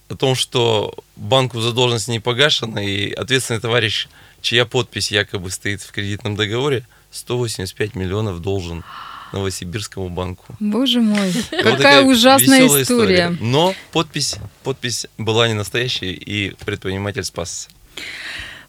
о 0.08 0.16
том, 0.16 0.34
что 0.34 0.94
банку 1.16 1.60
задолженность 1.60 2.08
не 2.08 2.20
погашена, 2.20 2.82
и 2.82 3.10
ответственный 3.12 3.60
товарищ, 3.60 4.08
чья 4.40 4.64
подпись 4.64 5.10
якобы 5.10 5.50
стоит 5.50 5.82
в 5.82 5.92
кредитном 5.92 6.36
договоре, 6.36 6.86
185 7.10 7.94
миллионов 7.94 8.40
должен 8.40 8.84
Новосибирскому 9.32 10.08
банку. 10.08 10.44
Боже 10.58 11.00
мой, 11.00 11.30
вот 11.30 11.76
какая 11.76 12.02
ужасная 12.02 12.62
веселая 12.62 12.82
история. 12.82 13.36
Но 13.40 13.74
подпись, 13.92 14.36
подпись 14.62 15.06
была 15.18 15.48
не 15.48 15.54
настоящей, 15.54 16.12
и 16.12 16.54
предприниматель 16.64 17.24
спасся. 17.24 17.68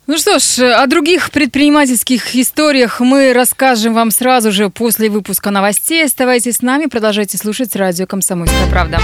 Ну 0.09 0.17
что 0.17 0.39
ж, 0.39 0.73
о 0.73 0.87
других 0.87 1.29
предпринимательских 1.29 2.35
историях 2.35 2.99
мы 2.99 3.31
расскажем 3.31 3.93
вам 3.93 4.09
сразу 4.09 4.51
же 4.51 4.71
после 4.71 5.07
выпуска 5.07 5.51
новостей. 5.51 6.03
Оставайтесь 6.03 6.55
с 6.55 6.61
нами, 6.63 6.87
продолжайте 6.87 7.37
слушать 7.37 7.75
радио 7.75 8.07
«Комсомольская 8.07 8.67
правда». 8.71 8.99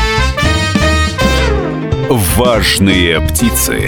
Важные 2.10 3.22
птицы. 3.22 3.88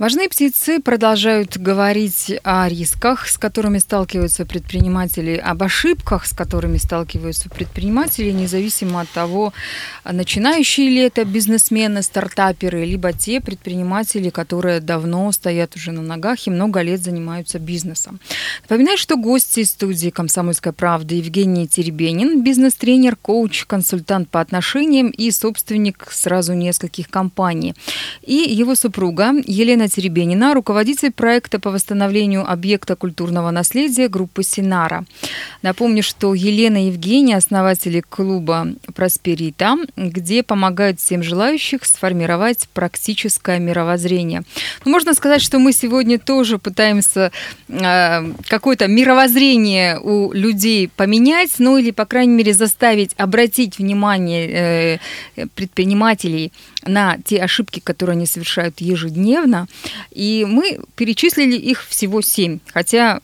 Важные 0.00 0.30
птицы 0.30 0.80
продолжают 0.80 1.58
говорить 1.58 2.32
о 2.42 2.66
рисках, 2.70 3.28
с 3.28 3.36
которыми 3.36 3.76
сталкиваются 3.76 4.46
предприниматели, 4.46 5.36
об 5.36 5.62
ошибках, 5.62 6.24
с 6.24 6.32
которыми 6.32 6.78
сталкиваются 6.78 7.50
предприниматели, 7.50 8.30
независимо 8.30 9.02
от 9.02 9.10
того, 9.10 9.52
начинающие 10.10 10.88
ли 10.88 11.02
это 11.02 11.26
бизнесмены, 11.26 12.02
стартаперы, 12.02 12.86
либо 12.86 13.12
те 13.12 13.42
предприниматели, 13.42 14.30
которые 14.30 14.80
давно 14.80 15.30
стоят 15.32 15.76
уже 15.76 15.92
на 15.92 16.00
ногах 16.00 16.46
и 16.46 16.50
много 16.50 16.80
лет 16.80 17.02
занимаются 17.02 17.58
бизнесом. 17.58 18.20
Напоминаю, 18.62 18.96
что 18.96 19.18
гости 19.18 19.64
студии 19.64 20.08
«Комсомольская 20.08 20.72
правда» 20.72 21.14
Евгений 21.14 21.68
Теребенин, 21.68 22.42
бизнес-тренер, 22.42 23.16
коуч, 23.16 23.66
консультант 23.66 24.30
по 24.30 24.40
отношениям 24.40 25.08
и 25.08 25.30
собственник 25.30 26.08
сразу 26.10 26.54
нескольких 26.54 27.10
компаний. 27.10 27.74
И 28.22 28.32
его 28.32 28.74
супруга 28.74 29.34
Елена 29.44 29.89
Теребенина, 29.90 30.54
руководитель 30.54 31.12
проекта 31.12 31.58
по 31.58 31.70
восстановлению 31.70 32.50
объекта 32.50 32.96
культурного 32.96 33.50
наследия 33.50 34.08
группы 34.08 34.42
«Синара». 34.42 35.04
Напомню, 35.62 36.02
что 36.02 36.32
Елена 36.32 36.84
и 36.84 36.86
Евгений– 36.86 37.34
основатели 37.34 38.02
клуба 38.08 38.68
«Просперита», 38.94 39.76
где 39.96 40.42
помогают 40.42 41.00
всем 41.00 41.22
желающих 41.22 41.84
сформировать 41.84 42.68
практическое 42.72 43.58
мировоззрение. 43.58 44.42
Ну, 44.84 44.92
можно 44.92 45.12
сказать, 45.14 45.42
что 45.42 45.58
мы 45.58 45.72
сегодня 45.72 46.18
тоже 46.18 46.58
пытаемся 46.58 47.32
э, 47.68 48.32
какое-то 48.48 48.86
мировоззрение 48.86 49.98
у 49.98 50.32
людей 50.32 50.88
поменять, 50.88 51.50
ну 51.58 51.76
или, 51.76 51.90
по 51.90 52.06
крайней 52.06 52.34
мере, 52.34 52.54
заставить 52.54 53.14
обратить 53.16 53.78
внимание 53.78 54.98
э, 55.36 55.46
предпринимателей 55.54 56.52
на 56.84 57.18
те 57.18 57.42
ошибки, 57.42 57.80
которые 57.80 58.14
они 58.14 58.26
совершают 58.26 58.80
ежедневно. 58.80 59.66
И 60.10 60.46
мы 60.48 60.80
перечислили 60.96 61.56
их 61.56 61.86
всего 61.86 62.20
семь. 62.22 62.58
Хотя, 62.72 63.20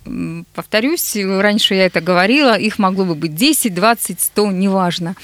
повторюсь, 0.54 1.16
раньше 1.16 1.74
я 1.74 1.86
это 1.86 2.00
говорила, 2.00 2.58
их 2.58 2.78
могло 2.78 3.04
бы 3.04 3.14
быть 3.14 3.34
10, 3.34 3.74
20, 3.74 4.20
100, 4.20 4.50
неважно. 4.52 5.14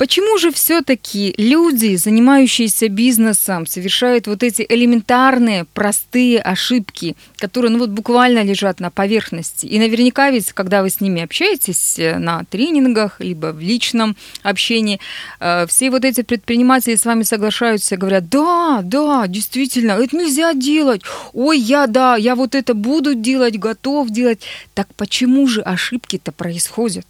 Почему 0.00 0.38
же 0.38 0.50
все-таки 0.50 1.34
люди, 1.36 1.94
занимающиеся 1.94 2.88
бизнесом, 2.88 3.66
совершают 3.66 4.28
вот 4.28 4.42
эти 4.42 4.64
элементарные, 4.66 5.66
простые 5.74 6.40
ошибки, 6.40 7.16
которые 7.36 7.70
ну 7.70 7.80
вот 7.80 7.90
буквально 7.90 8.42
лежат 8.42 8.80
на 8.80 8.90
поверхности? 8.90 9.66
И 9.66 9.78
наверняка 9.78 10.30
ведь, 10.30 10.54
когда 10.54 10.80
вы 10.80 10.88
с 10.88 11.02
ними 11.02 11.20
общаетесь 11.20 11.98
э, 11.98 12.16
на 12.16 12.44
тренингах, 12.44 13.20
либо 13.20 13.52
в 13.52 13.60
личном 13.60 14.16
общении, 14.42 15.00
э, 15.38 15.66
все 15.66 15.90
вот 15.90 16.06
эти 16.06 16.22
предприниматели 16.22 16.96
с 16.96 17.04
вами 17.04 17.22
соглашаются 17.22 17.94
и 17.94 17.98
говорят, 17.98 18.30
да, 18.30 18.80
да, 18.82 19.26
действительно, 19.26 19.92
это 20.02 20.16
нельзя 20.16 20.54
делать. 20.54 21.02
Ой, 21.34 21.58
я, 21.58 21.86
да, 21.86 22.16
я 22.16 22.36
вот 22.36 22.54
это 22.54 22.72
буду 22.72 23.14
делать, 23.14 23.58
готов 23.58 24.08
делать. 24.08 24.40
Так 24.72 24.88
почему 24.96 25.46
же 25.46 25.60
ошибки-то 25.60 26.32
происходят? 26.32 27.04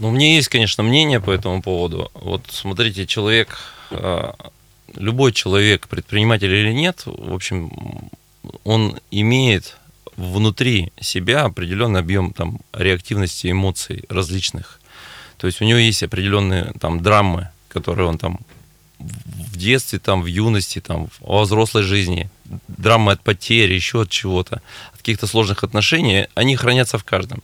Ну, 0.00 0.10
меня 0.10 0.34
есть, 0.34 0.48
конечно, 0.48 0.82
мнение 0.82 1.20
по 1.20 1.30
этому 1.30 1.60
поводу. 1.60 2.10
Вот 2.14 2.42
смотрите, 2.50 3.06
человек, 3.06 3.58
а, 3.90 4.34
любой 4.94 5.32
человек, 5.32 5.88
предприниматель 5.88 6.52
или 6.52 6.72
нет, 6.72 7.02
в 7.04 7.34
общем, 7.34 7.70
он 8.64 8.98
имеет 9.10 9.76
внутри 10.16 10.92
себя 11.00 11.44
определенный 11.44 12.00
объем 12.00 12.32
там, 12.32 12.60
реактивности 12.72 13.50
эмоций 13.50 14.04
различных. 14.08 14.80
То 15.36 15.46
есть 15.46 15.60
у 15.60 15.64
него 15.64 15.78
есть 15.78 16.02
определенные 16.02 16.72
там 16.80 17.02
драмы, 17.02 17.48
которые 17.68 18.08
он 18.08 18.18
там 18.18 18.40
в 18.98 19.56
детстве, 19.56 19.98
там, 19.98 20.22
в 20.22 20.26
юности, 20.26 20.80
там, 20.80 21.08
во 21.20 21.42
взрослой 21.42 21.82
жизни, 21.82 22.28
драмы 22.66 23.12
от 23.12 23.22
потери, 23.22 23.74
еще 23.74 24.02
от 24.02 24.10
чего-то, 24.10 24.60
от 24.92 24.98
каких-то 24.98 25.26
сложных 25.26 25.62
отношений, 25.62 26.26
они 26.34 26.56
хранятся 26.56 26.98
в 26.98 27.04
каждом. 27.04 27.42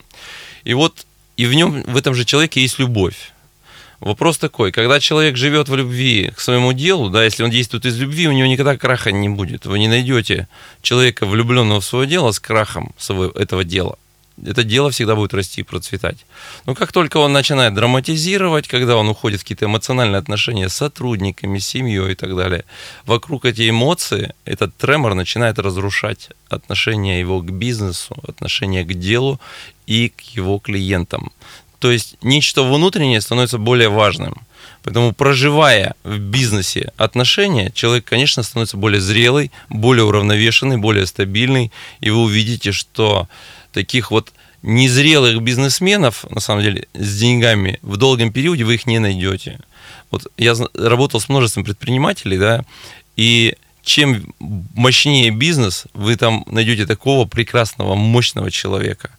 И 0.65 0.75
вот 0.75 1.07
и 1.37 1.47
в 1.47 1.55
нем, 1.55 1.83
в 1.83 1.97
этом 1.97 2.15
же 2.15 2.25
человеке 2.25 2.61
есть 2.61 2.79
любовь. 2.79 3.33
Вопрос 4.01 4.39
такой, 4.39 4.71
когда 4.73 5.01
человек 5.01 5.37
живет 5.37 5.69
в 5.69 5.77
любви 5.77 6.31
к 6.37 6.41
своему 6.41 6.73
делу, 6.73 7.11
да, 7.11 7.25
если 7.25 7.43
он 7.43 7.51
действует 7.51 7.87
из 7.87 7.99
любви, 7.99 8.29
у 8.29 8.33
него 8.33 8.47
никогда 8.47 8.77
краха 8.77 9.13
не 9.13 9.29
будет. 9.29 9.67
Вы 9.67 9.79
не 9.79 9.89
найдете 9.89 10.49
человека, 10.83 11.27
влюбленного 11.27 11.81
в 11.81 11.85
свое 11.85 12.07
дело, 12.07 12.33
с 12.33 12.41
крахом 12.41 12.95
своего, 12.99 13.33
этого 13.33 13.65
дела 13.65 13.97
это 14.43 14.65
дело 14.65 14.91
всегда 14.91 15.15
будет 15.15 15.35
расти 15.35 15.61
и 15.61 15.65
процветать. 15.65 16.27
Но 16.67 16.75
как 16.75 16.93
только 16.93 17.19
он 17.19 17.33
начинает 17.33 17.75
драматизировать, 17.75 18.67
когда 18.67 18.97
он 18.97 19.09
уходит 19.09 19.41
в 19.41 19.45
какие-то 19.45 19.67
эмоциональные 19.67 20.19
отношения 20.19 20.69
с 20.69 20.75
сотрудниками, 20.75 21.59
семьей 21.59 22.13
и 22.13 22.15
так 22.15 22.35
далее, 22.37 22.65
вокруг 23.07 23.45
эти 23.45 23.69
эмоции, 23.71 24.35
этот 24.45 24.77
тремор 24.77 25.15
начинает 25.15 25.59
разрушать 25.59 26.31
отношение 26.49 27.21
его 27.21 27.41
к 27.41 27.51
бизнесу, 27.51 28.17
отношение 28.27 28.85
к 28.85 28.93
делу 28.95 29.41
и 29.87 30.09
к 30.09 30.21
его 30.21 30.59
клиентам. 30.59 31.33
То 31.79 31.91
есть 31.91 32.17
нечто 32.23 32.63
внутреннее 32.63 33.21
становится 33.21 33.59
более 33.59 33.89
важным. 33.89 34.41
Поэтому 34.83 35.13
проживая 35.13 35.95
в 36.03 36.19
бизнесе 36.19 36.93
отношения, 36.97 37.71
человек, 37.75 38.05
конечно, 38.05 38.43
становится 38.43 38.77
более 38.77 39.01
зрелый, 39.01 39.51
более 39.69 40.05
уравновешенный, 40.05 40.77
более 40.77 41.07
стабильный, 41.07 41.73
и 42.01 42.11
вы 42.11 42.23
увидите, 42.23 42.73
что 42.73 43.29
таких 43.73 44.11
вот 44.11 44.33
незрелых 44.63 45.43
бизнесменов, 45.43 46.25
на 46.31 46.41
самом 46.41 46.63
деле, 46.63 46.87
с 46.95 47.19
деньгами 47.19 47.79
в 47.83 47.97
долгом 47.97 48.33
периоде 48.33 48.65
вы 48.65 48.75
их 48.75 48.87
не 48.87 48.99
найдете. 48.99 49.61
Вот 50.11 50.27
я 50.39 50.55
работал 50.75 51.21
с 51.21 51.29
множеством 51.29 51.65
предпринимателей, 51.65 52.39
да, 52.39 52.65
и 53.17 53.57
чем 53.83 54.35
мощнее 54.39 55.31
бизнес, 55.31 55.85
вы 55.93 56.17
там 56.17 56.45
найдете 56.47 56.87
такого 56.87 57.27
прекрасного, 57.27 57.95
мощного 57.95 58.51
человека. 58.51 59.11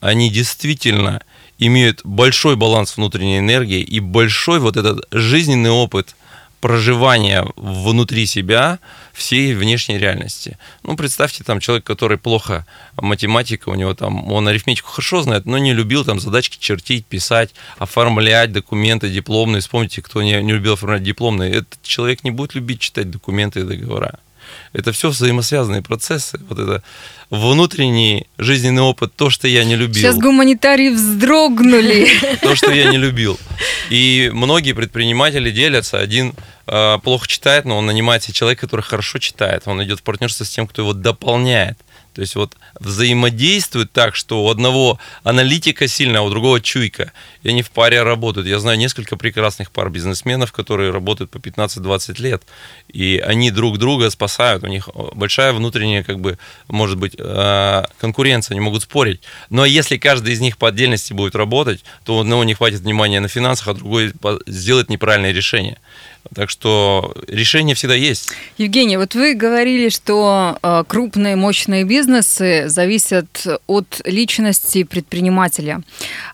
Они 0.00 0.30
действительно 0.30 1.22
имеют 1.58 2.00
большой 2.04 2.56
баланс 2.56 2.96
внутренней 2.96 3.38
энергии 3.38 3.80
и 3.80 4.00
большой 4.00 4.58
вот 4.58 4.76
этот 4.76 5.06
жизненный 5.12 5.70
опыт 5.70 6.16
проживания 6.60 7.46
внутри 7.56 8.26
себя 8.26 8.78
всей 9.12 9.54
внешней 9.54 9.98
реальности. 9.98 10.58
Ну, 10.82 10.96
представьте, 10.96 11.42
там 11.42 11.58
человек, 11.60 11.84
который 11.84 12.18
плохо 12.18 12.66
математика, 12.96 13.70
у 13.70 13.74
него 13.74 13.94
там, 13.94 14.30
он 14.30 14.46
арифметику 14.46 14.88
хорошо 14.88 15.22
знает, 15.22 15.46
но 15.46 15.58
не 15.58 15.72
любил 15.72 16.04
там 16.04 16.20
задачки 16.20 16.58
чертить, 16.60 17.06
писать, 17.06 17.54
оформлять 17.78 18.52
документы 18.52 19.08
дипломные. 19.08 19.60
Вспомните, 19.60 20.02
кто 20.02 20.22
не, 20.22 20.42
не 20.42 20.52
любил 20.52 20.74
оформлять 20.74 21.02
дипломные, 21.02 21.50
этот 21.50 21.82
человек 21.82 22.24
не 22.24 22.30
будет 22.30 22.54
любить 22.54 22.80
читать 22.80 23.10
документы 23.10 23.60
и 23.60 23.64
договора. 23.64 24.18
Это 24.72 24.92
все 24.92 25.10
взаимосвязанные 25.10 25.82
процессы. 25.82 26.38
Вот 26.48 26.58
это 26.58 26.82
внутренний 27.30 28.26
жизненный 28.38 28.82
опыт, 28.82 29.14
то, 29.14 29.30
что 29.30 29.48
я 29.48 29.64
не 29.64 29.76
любил. 29.76 30.02
Сейчас 30.02 30.16
гуманитарии 30.16 30.90
вздрогнули. 30.90 32.08
То, 32.42 32.54
что 32.56 32.72
я 32.72 32.90
не 32.90 32.98
любил. 32.98 33.38
И 33.88 34.30
многие 34.34 34.72
предприниматели 34.72 35.50
делятся. 35.50 35.98
Один 35.98 36.34
э, 36.66 36.98
плохо 37.02 37.28
читает, 37.28 37.64
но 37.64 37.78
он 37.78 37.86
нанимает 37.86 38.24
себе 38.24 38.34
человека, 38.34 38.62
который 38.62 38.82
хорошо 38.82 39.18
читает. 39.18 39.62
Он 39.66 39.82
идет 39.82 40.00
в 40.00 40.02
партнерство 40.02 40.44
с 40.44 40.50
тем, 40.50 40.66
кто 40.66 40.82
его 40.82 40.92
дополняет. 40.92 41.78
То 42.14 42.22
есть 42.22 42.34
вот 42.34 42.56
взаимодействуют 42.78 43.92
так, 43.92 44.16
что 44.16 44.44
у 44.44 44.50
одного 44.50 44.98
аналитика 45.22 45.86
сильная, 45.86 46.20
а 46.20 46.24
у 46.24 46.30
другого 46.30 46.60
чуйка. 46.60 47.12
И 47.42 47.48
они 47.48 47.62
в 47.62 47.70
паре 47.70 48.02
работают. 48.02 48.46
Я 48.46 48.58
знаю 48.58 48.78
несколько 48.78 49.16
прекрасных 49.16 49.70
пар 49.70 49.90
бизнесменов, 49.90 50.52
которые 50.52 50.90
работают 50.90 51.30
по 51.30 51.38
15-20 51.38 52.20
лет. 52.20 52.42
И 52.92 53.22
они 53.24 53.50
друг 53.50 53.78
друга 53.78 54.10
спасают. 54.10 54.64
У 54.64 54.66
них 54.66 54.88
большая 55.14 55.52
внутренняя, 55.52 56.02
как 56.02 56.20
бы, 56.20 56.38
может 56.68 56.98
быть, 56.98 57.14
э, 57.16 57.82
конкуренция, 58.00 58.54
они 58.54 58.60
могут 58.60 58.82
спорить. 58.82 59.20
Но 59.48 59.64
если 59.64 59.96
каждый 59.96 60.34
из 60.34 60.40
них 60.40 60.58
по 60.58 60.68
отдельности 60.68 61.12
будет 61.12 61.34
работать, 61.34 61.84
то 62.04 62.16
у 62.16 62.20
одного 62.20 62.44
не 62.44 62.54
хватит 62.54 62.80
внимания 62.80 63.20
на 63.20 63.28
финансах, 63.28 63.68
а 63.68 63.74
другой 63.74 64.12
сделает 64.46 64.90
неправильное 64.90 65.32
решение. 65.32 65.78
Так 66.34 66.48
что 66.48 67.14
решение 67.26 67.74
всегда 67.74 67.94
есть. 67.94 68.30
Евгений, 68.56 68.96
вот 68.96 69.16
вы 69.16 69.34
говорили, 69.34 69.88
что 69.88 70.56
э, 70.62 70.84
крупные 70.86 71.34
мощные 71.34 71.82
бизнесы 71.82 72.68
зависят 72.68 73.46
от 73.66 74.00
личности 74.04 74.84
предпринимателя, 74.84 75.82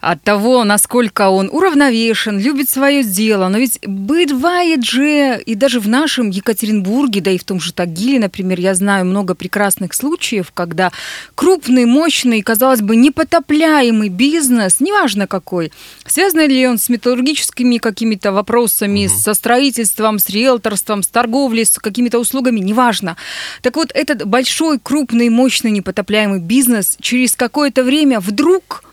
от 0.02 0.22
того, 0.22 0.64
насколько 0.64 1.30
он 1.30 1.48
уравновешен, 1.50 2.38
любит 2.38 2.68
свое 2.68 3.04
дело. 3.04 3.48
Но 3.48 3.56
ведь 3.56 3.80
бывает 3.86 4.84
же, 4.84 5.40
и 5.46 5.54
даже 5.54 5.80
в 5.80 5.88
нашем 5.88 6.28
Екатеринбурге, 6.28 7.22
да 7.22 7.30
и 7.30 7.38
в 7.38 7.44
том 7.44 7.58
же 7.58 7.72
Тагиле, 7.72 8.20
например, 8.20 8.60
я 8.60 8.74
знаю 8.74 9.06
много 9.06 9.34
прекрасных 9.34 9.94
случаев, 9.94 10.52
когда 10.52 10.92
крупный, 11.34 11.86
мощный, 11.86 12.42
казалось 12.42 12.82
бы, 12.82 12.96
непотопляемый 12.96 14.10
бизнес, 14.10 14.80
неважно 14.80 15.26
какой, 15.26 15.72
связан 16.06 16.40
ли 16.40 16.66
он 16.66 16.76
с 16.76 16.90
металлургическими 16.90 17.78
какими-то 17.78 18.32
вопросами, 18.32 19.06
угу. 19.06 19.14
со 19.14 19.32
строительством, 19.32 19.75
строительством, 19.76 20.18
с 20.18 20.28
риэлторством, 20.30 21.02
с 21.02 21.08
торговлей, 21.08 21.64
с 21.64 21.78
какими-то 21.78 22.18
услугами, 22.18 22.60
неважно. 22.60 23.16
Так 23.62 23.76
вот, 23.76 23.90
этот 23.94 24.26
большой, 24.26 24.78
крупный, 24.78 25.28
мощный, 25.28 25.70
непотопляемый 25.70 26.40
бизнес 26.40 26.96
через 27.00 27.36
какое-то 27.36 27.84
время 27.84 28.20
вдруг 28.20 28.84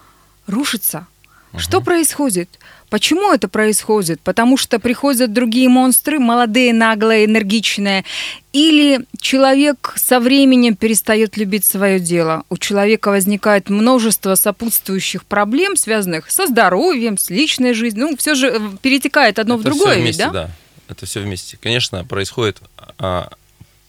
рушится. 0.47 1.07
Что 1.55 1.81
происходит? 1.81 2.49
Почему 2.89 3.31
это 3.31 3.47
происходит? 3.47 4.21
Потому 4.21 4.57
что 4.57 4.79
приходят 4.79 5.33
другие 5.33 5.69
монстры, 5.69 6.19
молодые, 6.19 6.73
наглые, 6.73 7.25
энергичные, 7.25 8.05
или 8.53 9.05
человек 9.19 9.93
со 9.95 10.19
временем 10.19 10.75
перестает 10.75 11.37
любить 11.37 11.65
свое 11.65 11.99
дело. 11.99 12.43
У 12.49 12.57
человека 12.57 13.09
возникает 13.09 13.69
множество 13.69 14.35
сопутствующих 14.35 15.25
проблем, 15.25 15.75
связанных 15.75 16.29
со 16.29 16.47
здоровьем, 16.47 17.17
с 17.17 17.29
личной 17.29 17.73
жизнью. 17.73 18.09
Ну, 18.11 18.17
все 18.17 18.35
же 18.35 18.47
э, 18.47 18.59
перетекает 18.81 19.39
одно 19.39 19.55
это 19.55 19.61
в 19.61 19.65
другое, 19.65 19.97
вместе, 19.97 20.23
ведь, 20.23 20.33
да? 20.33 20.47
да? 20.47 20.51
Это 20.87 21.05
все 21.05 21.21
вместе. 21.21 21.57
Конечно, 21.57 22.03
происходит 22.05 22.61
а, 22.97 23.31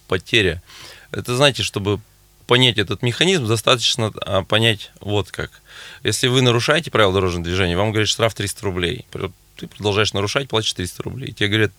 потеря. 0.09 0.62
Это, 1.11 1.37
знаете, 1.37 1.62
чтобы 1.62 2.00
понять 2.46 2.78
этот 2.78 3.02
механизм, 3.02 3.46
достаточно 3.46 4.12
а, 4.22 4.42
понять 4.44 4.90
вот 5.00 5.30
как. 5.30 5.50
Если 6.02 6.28
вы 6.28 6.42
нарушаете 6.42 6.90
правила 6.90 7.12
дорожного 7.12 7.44
движения, 7.44 7.76
вам 7.76 7.90
говорят 7.90 8.09
штраф 8.09 8.35
300 8.35 8.64
рублей. 8.64 9.07
Ты 9.57 9.66
продолжаешь 9.66 10.12
нарушать, 10.12 10.48
платишь 10.48 10.72
300 10.74 11.02
рублей. 11.02 11.33
Тебе 11.33 11.48
говорят 11.48 11.72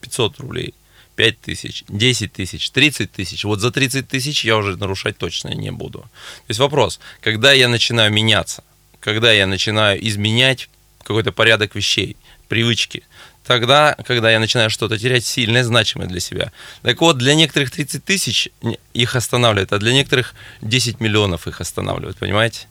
500 0.00 0.40
рублей. 0.40 0.74
5 1.16 1.40
тысяч, 1.40 1.84
10 1.88 2.32
тысяч, 2.32 2.70
30 2.70 3.10
тысяч. 3.10 3.44
Вот 3.44 3.60
за 3.60 3.70
30 3.70 4.06
тысяч 4.06 4.44
я 4.44 4.56
уже 4.56 4.76
нарушать 4.76 5.16
точно 5.16 5.48
не 5.48 5.72
буду. 5.72 6.00
То 6.00 6.08
есть 6.48 6.60
вопрос, 6.60 7.00
когда 7.22 7.52
я 7.52 7.68
начинаю 7.68 8.12
меняться, 8.12 8.62
когда 9.00 9.32
я 9.32 9.46
начинаю 9.46 10.06
изменять 10.06 10.68
какой-то 11.02 11.32
порядок 11.32 11.74
вещей, 11.74 12.16
привычки, 12.48 13.02
тогда, 13.46 13.96
когда 14.06 14.30
я 14.30 14.40
начинаю 14.40 14.70
что-то 14.70 14.98
терять 14.98 15.24
сильное, 15.24 15.64
значимое 15.64 16.08
для 16.08 16.20
себя. 16.20 16.52
Так 16.82 17.00
вот, 17.00 17.16
для 17.16 17.34
некоторых 17.34 17.70
30 17.70 18.04
тысяч 18.04 18.48
их 18.92 19.16
останавливает, 19.16 19.72
а 19.72 19.78
для 19.78 19.92
некоторых 19.92 20.34
10 20.62 21.00
миллионов 21.00 21.46
их 21.46 21.60
останавливает, 21.60 22.16
понимаете? 22.16 22.66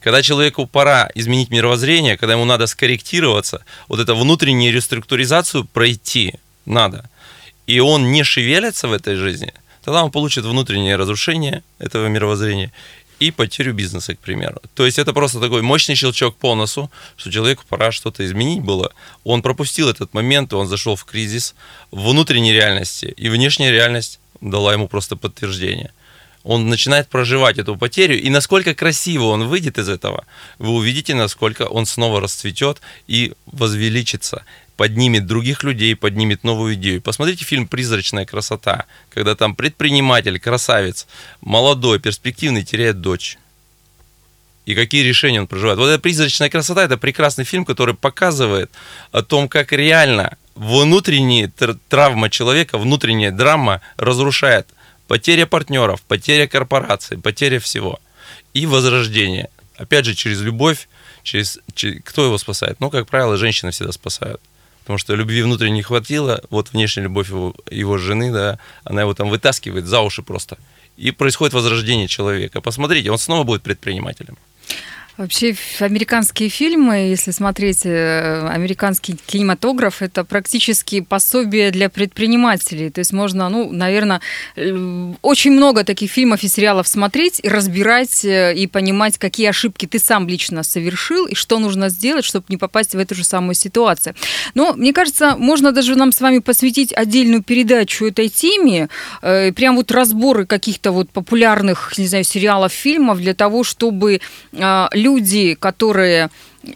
Когда 0.00 0.22
человеку 0.22 0.66
пора 0.66 1.10
изменить 1.14 1.50
мировоззрение, 1.50 2.16
когда 2.16 2.34
ему 2.34 2.44
надо 2.44 2.66
скорректироваться, 2.66 3.64
вот 3.88 4.00
эту 4.00 4.16
внутреннюю 4.16 4.72
реструктуризацию 4.72 5.64
пройти 5.64 6.34
надо, 6.66 7.08
и 7.66 7.80
он 7.80 8.12
не 8.12 8.22
шевелится 8.22 8.88
в 8.88 8.92
этой 8.92 9.16
жизни, 9.16 9.52
тогда 9.82 10.04
он 10.04 10.10
получит 10.10 10.44
внутреннее 10.44 10.96
разрушение 10.96 11.62
этого 11.78 12.08
мировоззрения 12.08 12.72
и 13.20 13.30
потерю 13.30 13.74
бизнеса, 13.74 14.14
к 14.14 14.18
примеру. 14.18 14.60
То 14.74 14.86
есть 14.86 14.98
это 14.98 15.12
просто 15.12 15.40
такой 15.40 15.62
мощный 15.62 15.94
щелчок 15.94 16.36
по 16.36 16.54
носу, 16.54 16.90
что 17.16 17.30
человеку 17.30 17.64
пора 17.68 17.92
что-то 17.92 18.24
изменить 18.24 18.62
было. 18.62 18.92
Он 19.24 19.42
пропустил 19.42 19.88
этот 19.88 20.14
момент, 20.14 20.52
он 20.52 20.68
зашел 20.68 20.96
в 20.96 21.04
кризис 21.04 21.54
внутренней 21.90 22.52
реальности, 22.52 23.14
и 23.16 23.28
внешняя 23.28 23.70
реальность 23.70 24.20
дала 24.40 24.72
ему 24.72 24.88
просто 24.88 25.16
подтверждение. 25.16 25.92
Он 26.42 26.68
начинает 26.68 27.08
проживать 27.08 27.56
эту 27.58 27.74
потерю, 27.74 28.20
и 28.20 28.28
насколько 28.28 28.74
красиво 28.74 29.24
он 29.24 29.48
выйдет 29.48 29.78
из 29.78 29.88
этого, 29.88 30.26
вы 30.58 30.70
увидите, 30.70 31.14
насколько 31.14 31.62
он 31.62 31.86
снова 31.86 32.20
расцветет 32.20 32.82
и 33.06 33.32
возвеличится 33.46 34.44
поднимет 34.76 35.26
других 35.26 35.62
людей, 35.62 35.94
поднимет 35.94 36.44
новую 36.44 36.74
идею. 36.74 37.00
Посмотрите 37.00 37.44
фильм 37.44 37.66
«Призрачная 37.66 38.26
красота», 38.26 38.86
когда 39.10 39.34
там 39.34 39.54
предприниматель, 39.54 40.38
красавец, 40.40 41.06
молодой, 41.40 42.00
перспективный, 42.00 42.64
теряет 42.64 43.00
дочь. 43.00 43.38
И 44.66 44.74
какие 44.74 45.02
решения 45.02 45.40
он 45.40 45.46
проживает. 45.46 45.78
Вот 45.78 45.88
эта 45.88 46.00
«Призрачная 46.00 46.48
красота»– 46.48 46.82
это 46.84 46.96
прекрасный 46.96 47.44
фильм, 47.44 47.64
который 47.64 47.94
показывает 47.94 48.70
о 49.12 49.22
том, 49.22 49.48
как 49.48 49.72
реально 49.72 50.36
внутренняя 50.54 51.52
травма 51.88 52.30
человека, 52.30 52.78
внутренняя 52.78 53.30
драма 53.30 53.80
разрушает 53.96 54.66
потеря 55.06 55.46
партнеров, 55.46 56.02
потеря 56.02 56.46
корпорации, 56.46 57.16
потеря 57.16 57.60
всего. 57.60 58.00
И 58.54 58.66
возрождение. 58.66 59.50
Опять 59.76 60.06
же, 60.06 60.14
через 60.14 60.40
любовь, 60.40 60.88
через, 61.22 61.58
через 61.74 62.02
кто 62.04 62.24
его 62.24 62.38
спасает? 62.38 62.80
Ну, 62.80 62.88
как 62.88 63.06
правило, 63.06 63.36
женщины 63.36 63.72
всегда 63.72 63.92
спасают 63.92 64.40
потому 64.84 64.98
что 64.98 65.14
любви 65.14 65.42
внутренней 65.42 65.76
не 65.76 65.82
хватило, 65.82 66.42
вот 66.50 66.72
внешняя 66.72 67.04
любовь 67.04 67.30
его, 67.30 67.54
его 67.70 67.96
жены, 67.96 68.30
да, 68.30 68.58
она 68.84 69.00
его 69.00 69.14
там 69.14 69.30
вытаскивает 69.30 69.86
за 69.86 70.00
уши 70.02 70.22
просто. 70.22 70.58
И 70.98 71.10
происходит 71.10 71.54
возрождение 71.54 72.06
человека. 72.06 72.60
Посмотрите, 72.60 73.10
он 73.10 73.16
снова 73.18 73.44
будет 73.44 73.62
предпринимателем. 73.62 74.36
Вообще 75.16 75.54
американские 75.78 76.48
фильмы, 76.48 76.96
если 77.10 77.30
смотреть 77.30 77.82
э, 77.86 78.48
американский 78.48 79.16
кинематограф, 79.26 80.02
это 80.02 80.24
практически 80.24 81.02
пособие 81.02 81.70
для 81.70 81.88
предпринимателей. 81.88 82.90
То 82.90 82.98
есть 82.98 83.12
можно, 83.12 83.48
ну, 83.48 83.70
наверное, 83.70 84.20
э, 84.56 85.12
очень 85.22 85.52
много 85.52 85.84
таких 85.84 86.10
фильмов 86.10 86.42
и 86.42 86.48
сериалов 86.48 86.88
смотреть 86.88 87.38
и 87.44 87.48
разбирать 87.48 88.24
э, 88.24 88.54
и 88.56 88.66
понимать, 88.66 89.16
какие 89.18 89.46
ошибки 89.46 89.86
ты 89.86 90.00
сам 90.00 90.26
лично 90.26 90.64
совершил 90.64 91.26
и 91.26 91.36
что 91.36 91.60
нужно 91.60 91.90
сделать, 91.90 92.24
чтобы 92.24 92.46
не 92.48 92.56
попасть 92.56 92.96
в 92.96 92.98
эту 92.98 93.14
же 93.14 93.22
самую 93.22 93.54
ситуацию. 93.54 94.16
Но 94.54 94.72
мне 94.72 94.92
кажется, 94.92 95.36
можно 95.38 95.70
даже 95.70 95.94
нам 95.94 96.10
с 96.10 96.20
вами 96.20 96.40
посвятить 96.40 96.92
отдельную 96.92 97.44
передачу 97.44 98.06
этой 98.06 98.28
теме, 98.28 98.88
прям 99.20 99.76
вот 99.76 99.92
разборы 99.92 100.44
каких-то 100.44 100.90
вот 100.90 101.10
популярных, 101.10 101.92
не 101.98 102.08
знаю, 102.08 102.24
сериалов, 102.24 102.72
фильмов 102.72 103.18
для 103.18 103.34
того, 103.34 103.62
чтобы 103.62 104.20
люди, 105.04 105.54
которые 105.54 106.30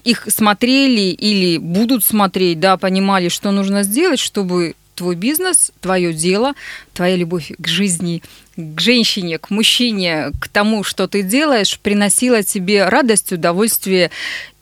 их 0.04 0.26
смотрели 0.28 1.10
или 1.12 1.58
будут 1.58 2.04
смотреть, 2.04 2.60
да, 2.60 2.76
понимали, 2.76 3.28
что 3.28 3.50
нужно 3.50 3.82
сделать, 3.82 4.20
чтобы 4.20 4.74
твой 4.94 5.14
бизнес, 5.14 5.72
твое 5.80 6.12
дело, 6.12 6.54
твоя 6.92 7.16
любовь 7.16 7.52
к 7.56 7.66
жизни, 7.68 8.22
к 8.56 8.80
женщине, 8.80 9.38
к 9.38 9.50
мужчине, 9.50 10.32
к 10.40 10.48
тому, 10.48 10.82
что 10.82 11.06
ты 11.06 11.22
делаешь, 11.22 11.78
приносила 11.78 12.42
тебе 12.42 12.88
радость, 12.88 13.32
удовольствие 13.32 14.10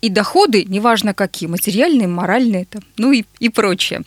и 0.07 0.09
доходы, 0.09 0.65
неважно 0.65 1.15
какие, 1.15 1.49
материальные, 1.49 2.07
моральные, 2.07 2.67
там, 2.67 2.83
ну 2.97 3.13
и, 3.13 3.25
и 3.41 3.49
прочее. 3.49 4.03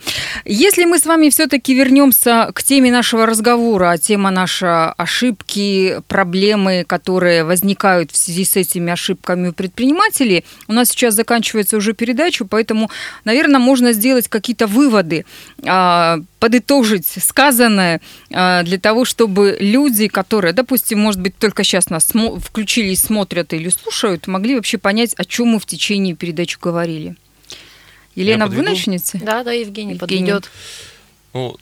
Если 0.45 0.85
мы 0.85 0.97
с 0.97 1.05
вами 1.05 1.29
все-таки 1.29 1.73
вернемся 1.73 2.51
к 2.53 2.63
теме 2.63 2.91
нашего 2.91 3.25
разговора, 3.25 3.91
а 3.91 3.97
тема 3.97 4.31
наша 4.31 4.93
ошибки, 4.93 6.01
проблемы, 6.07 6.85
которые 6.87 7.43
возникают 7.43 8.11
в 8.11 8.17
связи 8.17 8.45
с 8.45 8.55
этими 8.55 8.93
ошибками 8.93 9.49
у 9.49 9.53
предпринимателей, 9.53 10.45
у 10.67 10.73
нас 10.73 10.89
сейчас 10.89 11.15
заканчивается 11.15 11.75
уже 11.75 11.93
передача, 11.93 12.45
поэтому, 12.45 12.89
наверное, 13.25 13.59
можно 13.59 13.91
сделать 13.91 14.29
какие-то 14.29 14.67
выводы, 14.67 15.25
а, 15.65 16.19
подытожить 16.39 17.07
сказанное 17.21 17.99
а, 18.31 18.63
для 18.63 18.79
того, 18.79 19.03
чтобы 19.03 19.57
люди, 19.59 20.07
которые, 20.07 20.53
допустим, 20.53 20.99
может 20.99 21.19
быть, 21.19 21.37
только 21.37 21.63
сейчас 21.63 21.89
нас 21.89 22.11
включились, 22.41 23.01
смотрят 23.01 23.53
или 23.53 23.67
слушают, 23.69 24.27
могли 24.27 24.55
вообще 24.55 24.77
понять, 24.77 25.13
о 25.17 25.25
чем 25.25 25.49
мы 25.49 25.59
в 25.59 25.65
течение 25.65 25.88
течение 25.89 26.15
передачи 26.15 26.57
говорили. 26.61 27.15
Елена, 28.13 28.47
вы 28.47 28.61
начнете? 28.61 29.19
Да, 29.23 29.43
да, 29.43 29.51
Евгений, 29.53 29.93
Евгений. 29.93 29.97
подведет. 29.97 30.51
Ну, 31.33 31.57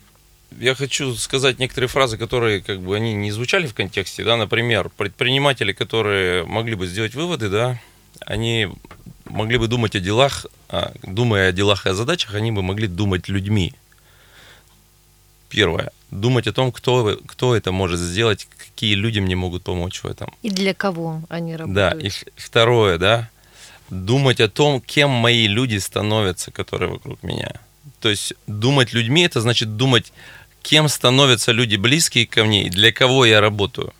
я 0.58 0.74
хочу 0.74 1.14
сказать 1.14 1.58
некоторые 1.58 1.88
фразы, 1.88 2.18
которые 2.18 2.60
как 2.60 2.80
бы 2.80 2.94
они 2.94 3.14
не 3.14 3.30
звучали 3.30 3.66
в 3.66 3.74
контексте, 3.74 4.24
да, 4.24 4.36
например, 4.36 4.90
предприниматели, 4.90 5.72
которые 5.72 6.44
могли 6.44 6.74
бы 6.74 6.86
сделать 6.86 7.14
выводы, 7.14 7.48
да, 7.48 7.80
они 8.20 8.68
могли 9.24 9.56
бы 9.56 9.66
думать 9.66 9.96
о 9.96 10.00
делах, 10.00 10.46
а, 10.68 10.92
думая 11.02 11.48
о 11.48 11.52
делах 11.52 11.86
и 11.86 11.90
о 11.90 11.94
задачах, 11.94 12.34
они 12.34 12.52
бы 12.52 12.62
могли 12.62 12.86
думать 12.86 13.28
людьми. 13.28 13.72
Первое. 15.48 15.90
Думать 16.10 16.46
о 16.46 16.52
том, 16.52 16.70
кто, 16.72 17.18
кто 17.26 17.56
это 17.56 17.72
может 17.72 17.98
сделать, 17.98 18.46
какие 18.58 18.94
люди 18.94 19.20
мне 19.20 19.36
могут 19.36 19.62
помочь 19.62 20.02
в 20.02 20.06
этом. 20.06 20.34
И 20.42 20.50
для 20.50 20.74
кого 20.74 21.22
они 21.30 21.56
работают. 21.56 21.74
Да, 21.74 22.06
и 22.06 22.10
второе, 22.36 22.98
да, 22.98 23.30
думать 23.90 24.40
о 24.40 24.48
том, 24.48 24.80
кем 24.80 25.10
мои 25.10 25.46
люди 25.46 25.78
становятся, 25.78 26.50
которые 26.50 26.90
вокруг 26.90 27.22
меня. 27.22 27.52
То 28.00 28.08
есть 28.08 28.34
думать 28.46 28.92
людьми, 28.92 29.22
это 29.22 29.40
значит 29.40 29.76
думать, 29.76 30.12
кем 30.62 30.88
становятся 30.88 31.52
люди 31.52 31.76
близкие 31.76 32.26
ко 32.26 32.44
мне 32.44 32.70
для 32.70 32.92
кого 32.92 33.24
я 33.26 33.40
работаю. 33.40 33.92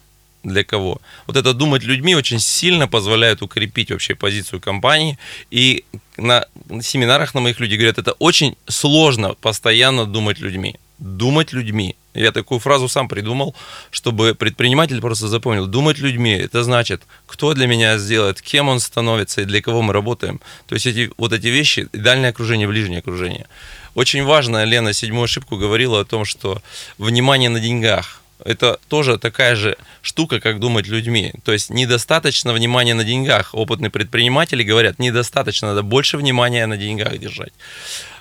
Для 0.45 0.65
кого? 0.65 1.01
Вот 1.27 1.37
это 1.37 1.53
думать 1.53 1.83
людьми 1.83 2.15
очень 2.15 2.39
сильно 2.39 2.87
позволяет 2.87 3.43
укрепить 3.43 3.91
вообще 3.91 4.15
позицию 4.15 4.61
компании. 4.61 5.19
И 5.51 5.85
на 6.17 6.47
семинарах 6.81 7.35
на 7.35 7.41
моих 7.41 7.61
люди 7.61 7.75
говорят, 7.75 7.99
это 7.99 8.13
очень 8.13 8.57
сложно 8.69 9.35
постоянно 9.35 10.07
думать 10.07 10.39
людьми. 10.39 10.77
Думать 10.99 11.53
людьми. 11.53 11.97
Я 12.19 12.33
такую 12.33 12.59
фразу 12.59 12.89
сам 12.89 13.09
придумал, 13.09 13.55
чтобы 13.91 14.35
предприниматель 14.35 15.01
просто 15.01 15.29
запомнил. 15.29 15.67
Думать 15.67 15.99
людьми, 15.99 16.33
это 16.33 16.65
значит, 16.65 17.03
кто 17.27 17.55
для 17.55 17.67
меня 17.67 17.97
сделает, 17.99 18.43
кем 18.43 18.69
он 18.69 18.81
становится 18.81 19.43
и 19.43 19.45
для 19.45 19.63
кого 19.63 19.83
мы 19.83 19.93
работаем. 19.93 20.41
То 20.67 20.75
есть 20.75 20.87
эти, 20.87 21.11
вот 21.17 21.33
эти 21.33 21.47
вещи, 21.47 21.89
дальнее 21.93 22.31
окружение, 22.31 22.67
ближнее 22.67 22.99
окружение. 22.99 23.47
Очень 23.95 24.25
важно, 24.25 24.65
Лена 24.65 24.93
седьмую 24.93 25.25
ошибку 25.25 25.57
говорила 25.57 26.01
о 26.01 26.05
том, 26.05 26.25
что 26.25 26.61
внимание 26.99 27.51
на 27.51 27.61
деньгах. 27.61 28.21
Это 28.45 28.79
тоже 28.89 29.19
такая 29.19 29.57
же 29.57 29.77
штука, 30.03 30.41
как 30.41 30.61
думать 30.61 30.87
людьми. 30.87 31.33
То 31.45 31.53
есть 31.53 31.71
недостаточно 31.71 32.53
внимания 32.53 32.95
на 32.95 33.05
деньгах. 33.05 33.55
Опытные 33.55 33.91
предприниматели 33.91 34.63
говорят, 34.63 34.99
недостаточно, 34.99 35.69
надо 35.69 35.83
больше 35.83 36.17
внимания 36.17 36.67
на 36.67 36.77
деньгах 36.77 37.19
держать. 37.19 37.53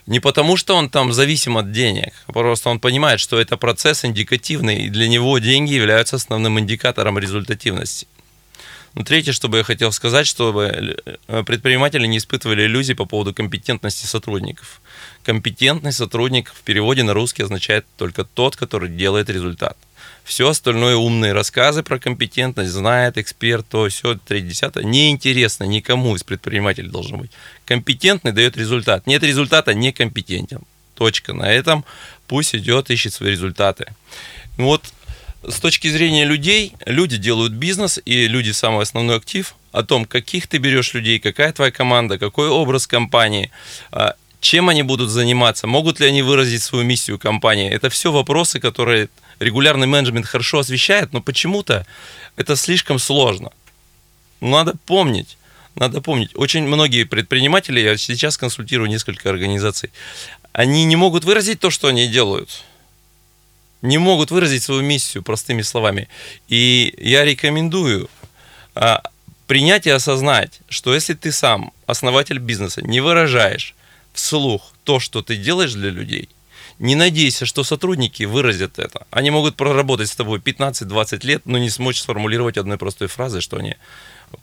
Не 0.07 0.21
потому, 0.21 0.55
что 0.55 0.75
он 0.75 0.89
там 0.89 1.11
зависим 1.11 1.57
от 1.57 1.73
денег, 1.73 2.13
а 2.27 2.31
просто 2.31 2.69
он 2.69 2.79
понимает, 2.79 3.19
что 3.19 3.37
это 3.39 3.57
процесс 3.57 4.05
индикативный, 4.05 4.85
и 4.85 4.89
для 4.89 5.09
него 5.09 5.37
деньги 5.37 5.73
являются 5.73 6.15
основным 6.15 6.57
индикатором 6.59 7.19
результативности. 7.19 8.07
Ну, 8.93 9.03
третье, 9.03 9.33
что 9.33 9.49
бы 9.49 9.57
я 9.57 9.63
хотел 9.63 9.91
сказать, 9.91 10.25
чтобы 10.25 10.97
э, 11.27 11.43
предприниматели 11.43 12.07
не 12.07 12.17
испытывали 12.17 12.63
иллюзий 12.63 12.95
по 12.95 13.05
поводу 13.05 13.33
компетентности 13.33 14.05
сотрудников. 14.05 14.81
Компетентный 15.23 15.91
сотрудник 15.91 16.53
в 16.53 16.61
переводе 16.61 17.03
на 17.03 17.13
русский 17.13 17.43
означает 17.43 17.85
только 17.97 18.23
тот, 18.23 18.55
который 18.55 18.89
делает 18.89 19.29
результат. 19.29 19.77
Все 20.23 20.49
остальное 20.49 20.95
умные 20.95 21.33
рассказы 21.33 21.83
про 21.83 21.99
компетентность, 21.99 22.71
знает 22.71 23.17
эксперт, 23.17 23.67
то 23.69 23.87
все, 23.87 24.15
третье, 24.15 24.47
десятое, 24.47 24.83
неинтересно 24.83 25.65
никому 25.65 26.15
из 26.15 26.23
предпринимателей 26.23 26.89
должно 26.89 27.17
быть. 27.17 27.31
Компетентный 27.67 28.31
дает 28.31 28.55
результат. 28.55 29.05
Нет 29.07 29.23
результата, 29.23 29.73
некомпетентен. 29.73 30.61
Точка. 30.95 31.33
На 31.33 31.51
этом 31.51 31.83
пусть 32.27 32.55
идет, 32.55 32.89
ищет 32.89 33.13
свои 33.13 33.31
результаты. 33.31 33.93
Вот 34.57 34.81
с 35.45 35.59
точки 35.59 35.89
зрения 35.89 36.23
людей, 36.25 36.73
люди 36.85 37.17
делают 37.17 37.51
бизнес, 37.51 37.99
и 38.05 38.27
люди 38.27 38.51
самый 38.51 38.83
основной 38.83 39.17
актив 39.17 39.53
о 39.73 39.83
том, 39.83 40.05
каких 40.05 40.47
ты 40.47 40.59
берешь 40.59 40.93
людей, 40.93 41.19
какая 41.19 41.51
твоя 41.51 41.71
команда, 41.71 42.17
какой 42.17 42.47
образ 42.47 42.87
компании, 42.87 43.51
а, 43.91 44.15
чем 44.39 44.69
они 44.69 44.83
будут 44.83 45.09
заниматься, 45.09 45.67
могут 45.67 45.99
ли 45.99 46.07
они 46.07 46.21
выразить 46.21 46.63
свою 46.63 46.85
миссию 46.85 47.19
компании. 47.19 47.69
Это 47.69 47.89
все 47.89 48.13
вопросы, 48.13 48.61
которые 48.61 49.09
регулярный 49.39 49.87
менеджмент 49.87 50.25
хорошо 50.25 50.59
освещает, 50.59 51.11
но 51.11 51.21
почему-то 51.21 51.85
это 52.37 52.55
слишком 52.55 52.97
сложно. 52.97 53.51
Надо 54.39 54.73
помнить, 54.85 55.37
надо 55.77 56.01
помнить, 56.01 56.31
очень 56.35 56.63
многие 56.63 57.03
предприниматели, 57.05 57.79
я 57.79 57.97
сейчас 57.97 58.37
консультирую 58.37 58.89
несколько 58.89 59.29
организаций, 59.29 59.91
они 60.53 60.85
не 60.85 60.95
могут 60.95 61.23
выразить 61.23 61.59
то, 61.59 61.69
что 61.69 61.87
они 61.87 62.07
делают– 62.07 62.63
не 63.81 63.97
могут 63.97 64.31
выразить 64.31 64.63
свою 64.63 64.81
миссию 64.81 65.23
простыми 65.23 65.61
словами. 65.61 66.07
И 66.47 66.93
я 66.97 67.25
рекомендую 67.25 68.09
а, 68.75 69.01
принять 69.45 69.87
и 69.87 69.91
осознать, 69.91 70.59
что 70.69 70.93
если 70.93 71.13
ты 71.13 71.31
сам, 71.31 71.71
основатель 71.85 72.39
бизнеса, 72.39 72.81
не 72.81 73.01
выражаешь 73.01 73.75
вслух 74.13 74.73
то, 74.83 74.99
что 74.99 75.21
ты 75.21 75.35
делаешь 75.35 75.73
для 75.73 75.89
людей, 75.89 76.29
не 76.79 76.95
надейся, 76.95 77.45
что 77.45 77.63
сотрудники 77.63 78.23
выразят 78.23 78.77
это. 78.77 79.07
Они 79.09 79.31
могут 79.31 79.55
проработать 79.55 80.09
с 80.09 80.15
тобой 80.15 80.39
15-20 80.39 81.25
лет, 81.25 81.41
но 81.45 81.57
не 81.57 81.69
смочь 81.69 81.99
сформулировать 81.99 82.57
одной 82.57 82.77
простой 82.77 83.07
фразы, 83.07 83.41
что 83.41 83.57
они 83.57 83.75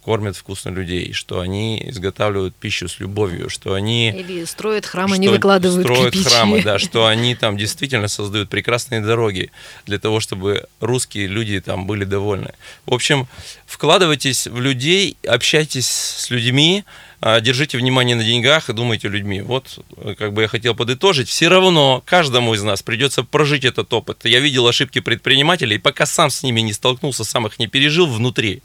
кормят 0.05 0.37
вкусно 0.37 0.71
людей, 0.71 1.13
что 1.13 1.41
они 1.41 1.83
изготавливают 1.89 2.55
пищу 2.55 2.89
с 2.89 3.01
любовью, 3.01 3.49
что 3.49 3.75
они... 3.75 4.11
Или 4.11 4.45
строят 4.45 4.87
храмы, 4.87 5.19
не 5.19 5.29
выкладывают 5.29 5.87
строят 5.87 6.13
кирпичи. 6.13 6.29
храмы, 6.29 6.63
да, 6.63 6.79
что 6.79 7.07
они 7.07 7.35
там 7.35 7.57
действительно 7.57 8.09
создают 8.09 8.51
прекрасные 8.51 9.01
дороги 9.01 9.51
для 9.87 9.99
того, 9.99 10.21
чтобы 10.21 10.67
русские 10.81 11.27
люди 11.27 11.61
там 11.61 11.87
были 11.87 12.05
довольны. 12.05 12.53
В 12.87 12.95
общем, 12.95 13.27
вкладывайтесь 13.67 14.47
в 14.47 14.61
людей, 14.61 15.17
общайтесь 15.27 15.89
с 15.89 16.31
людьми, 16.31 16.85
а, 17.21 17.41
держите 17.41 17.79
внимание 17.79 18.17
на 18.17 18.25
деньгах 18.25 18.69
и 18.69 18.75
думайте 18.75 19.09
людьми. 19.09 19.41
Вот, 19.41 19.79
как 20.19 20.35
бы 20.35 20.43
я 20.43 20.49
хотел 20.49 20.75
подытожить, 20.75 21.29
все 21.29 21.49
равно 21.49 22.03
каждому 22.05 22.53
из 22.53 22.63
нас 22.63 22.83
придется 22.83 23.23
прожить 23.23 23.65
этот 23.65 23.91
опыт. 23.95 24.25
Я 24.25 24.41
видел 24.41 24.67
ошибки 24.67 25.01
предпринимателей, 25.01 25.79
пока 25.79 26.05
сам 26.05 26.29
с 26.29 26.43
ними 26.43 26.61
не 26.61 26.75
столкнулся, 26.75 27.25
сам 27.25 27.47
их 27.47 27.59
не 27.59 27.67
пережил 27.67 28.07
внутри 28.07 28.63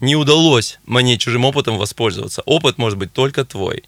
не 0.00 0.16
удалось 0.16 0.78
мне 0.86 1.18
чужим 1.18 1.44
опытом 1.44 1.76
воспользоваться. 1.76 2.42
Опыт 2.46 2.78
может 2.78 2.98
быть 2.98 3.12
только 3.12 3.44
твой. 3.44 3.84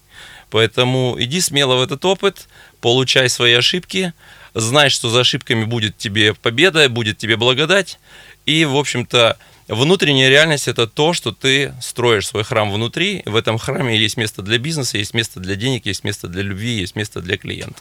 Поэтому 0.51 1.17
иди 1.19 1.41
смело 1.41 1.77
в 1.77 1.83
этот 1.83 2.05
опыт, 2.05 2.49
получай 2.81 3.29
свои 3.29 3.53
ошибки, 3.53 4.13
знай, 4.55 4.91
что 4.91 5.09
за 5.09 5.21
ошибками 5.21 5.65
будет 5.65 5.97
тебе 5.97 6.35
победа, 6.35 6.89
будет 6.89 7.19
тебе 7.19 7.37
благодать. 7.37 7.99
И, 8.47 8.65
в 8.65 8.77
общем-то, 8.77 9.39
внутренняя 9.69 10.29
реальность– 10.29 10.67
это 10.69 10.89
то, 10.89 11.13
что 11.13 11.31
ты 11.31 11.75
строишь 11.81 12.27
свой 12.27 12.43
храм 12.43 12.73
внутри. 12.73 13.23
В 13.27 13.37
этом 13.37 13.59
храме 13.59 13.97
есть 13.97 14.17
место 14.17 14.43
для 14.43 14.59
бизнеса, 14.59 14.99
есть 14.99 15.15
место 15.15 15.39
для 15.39 15.55
денег, 15.55 15.87
есть 15.87 16.03
место 16.03 16.27
для 16.27 16.43
любви, 16.43 16.81
есть 16.81 16.97
место 16.97 17.21
для 17.21 17.37
клиента. 17.37 17.81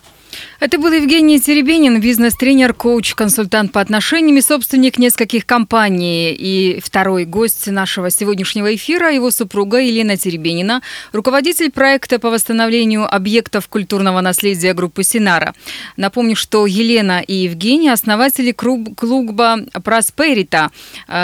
Это 0.59 0.77
был 0.77 0.91
Евгений 0.91 1.39
Теребенин, 1.39 2.01
бизнес-тренер, 2.01 2.73
коуч, 2.73 3.13
консультант 3.15 3.71
по 3.71 3.79
отношениям 3.79 4.37
и 4.37 4.41
собственник 4.41 4.97
нескольких 4.97 5.45
компаний. 5.45 6.33
И 6.33 6.79
второй 6.83 7.25
гость 7.25 7.67
нашего 7.67 8.11
сегодняшнего 8.11 8.75
эфира, 8.75 9.11
его 9.11 9.31
супруга 9.31 9.77
Елена 9.77 10.17
Теребенина, 10.17 10.81
руководитель 11.13 11.71
проекта 11.71 12.19
по 12.19 12.29
восстановлению 12.29 13.05
объектов 13.13 13.67
культурного 13.67 14.21
наследия 14.21 14.73
группы 14.73 15.03
«Синара». 15.03 15.53
Напомню, 15.97 16.35
что 16.35 16.65
Елена 16.65 17.21
и 17.21 17.33
Евгений– 17.35 17.89
основатели 17.89 18.51
клуба 18.51 19.59
«Просперита», 19.83 20.71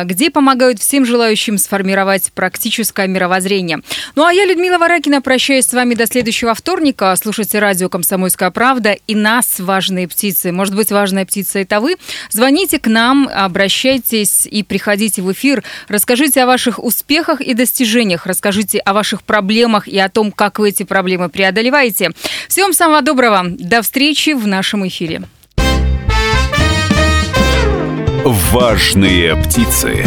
где 0.05 0.29
помогают 0.29 0.79
всем 0.79 1.05
желающим 1.05 1.57
сформировать 1.57 2.31
практическое 2.33 3.07
мировоззрение. 3.07 3.79
Ну 4.15 4.23
а 4.23 4.31
я, 4.31 4.45
Людмила 4.45 4.77
Варакина, 4.77 5.21
прощаюсь 5.21 5.65
с 5.65 5.73
вами 5.73 5.93
до 5.93 6.05
следующего 6.07 6.53
вторника. 6.53 7.15
Слушайте 7.21 7.59
радио 7.59 7.89
«Комсомольская 7.89 8.51
правда» 8.51 8.97
и 9.07 9.15
нас, 9.15 9.59
важные 9.59 10.07
птицы. 10.07 10.51
Может 10.51 10.75
быть, 10.75 10.91
важная 10.91 11.25
птица 11.25 11.59
это 11.59 11.79
вы. 11.79 11.95
Звоните 12.29 12.79
к 12.79 12.87
нам, 12.87 13.29
обращайтесь 13.33 14.45
и 14.45 14.63
приходите 14.63 15.21
в 15.21 15.31
эфир. 15.31 15.63
Расскажите 15.87 16.41
о 16.43 16.45
ваших 16.45 16.83
успехах 16.83 17.41
и 17.41 17.53
достижениях. 17.53 18.25
Расскажите 18.25 18.79
о 18.79 18.93
ваших 18.93 19.23
проблемах 19.23 19.87
и 19.87 19.97
о 19.99 20.09
том, 20.09 20.31
как 20.31 20.59
вы 20.59 20.69
эти 20.69 20.83
проблемы 20.83 21.29
преодолеваете. 21.29 22.11
Всем 22.47 22.73
самого 22.73 23.01
доброго. 23.01 23.43
До 23.45 23.81
встречи 23.81 24.31
в 24.31 24.47
нашем 24.47 24.87
эфире. 24.87 25.23
Важные 28.25 29.35
птицы. 29.35 30.03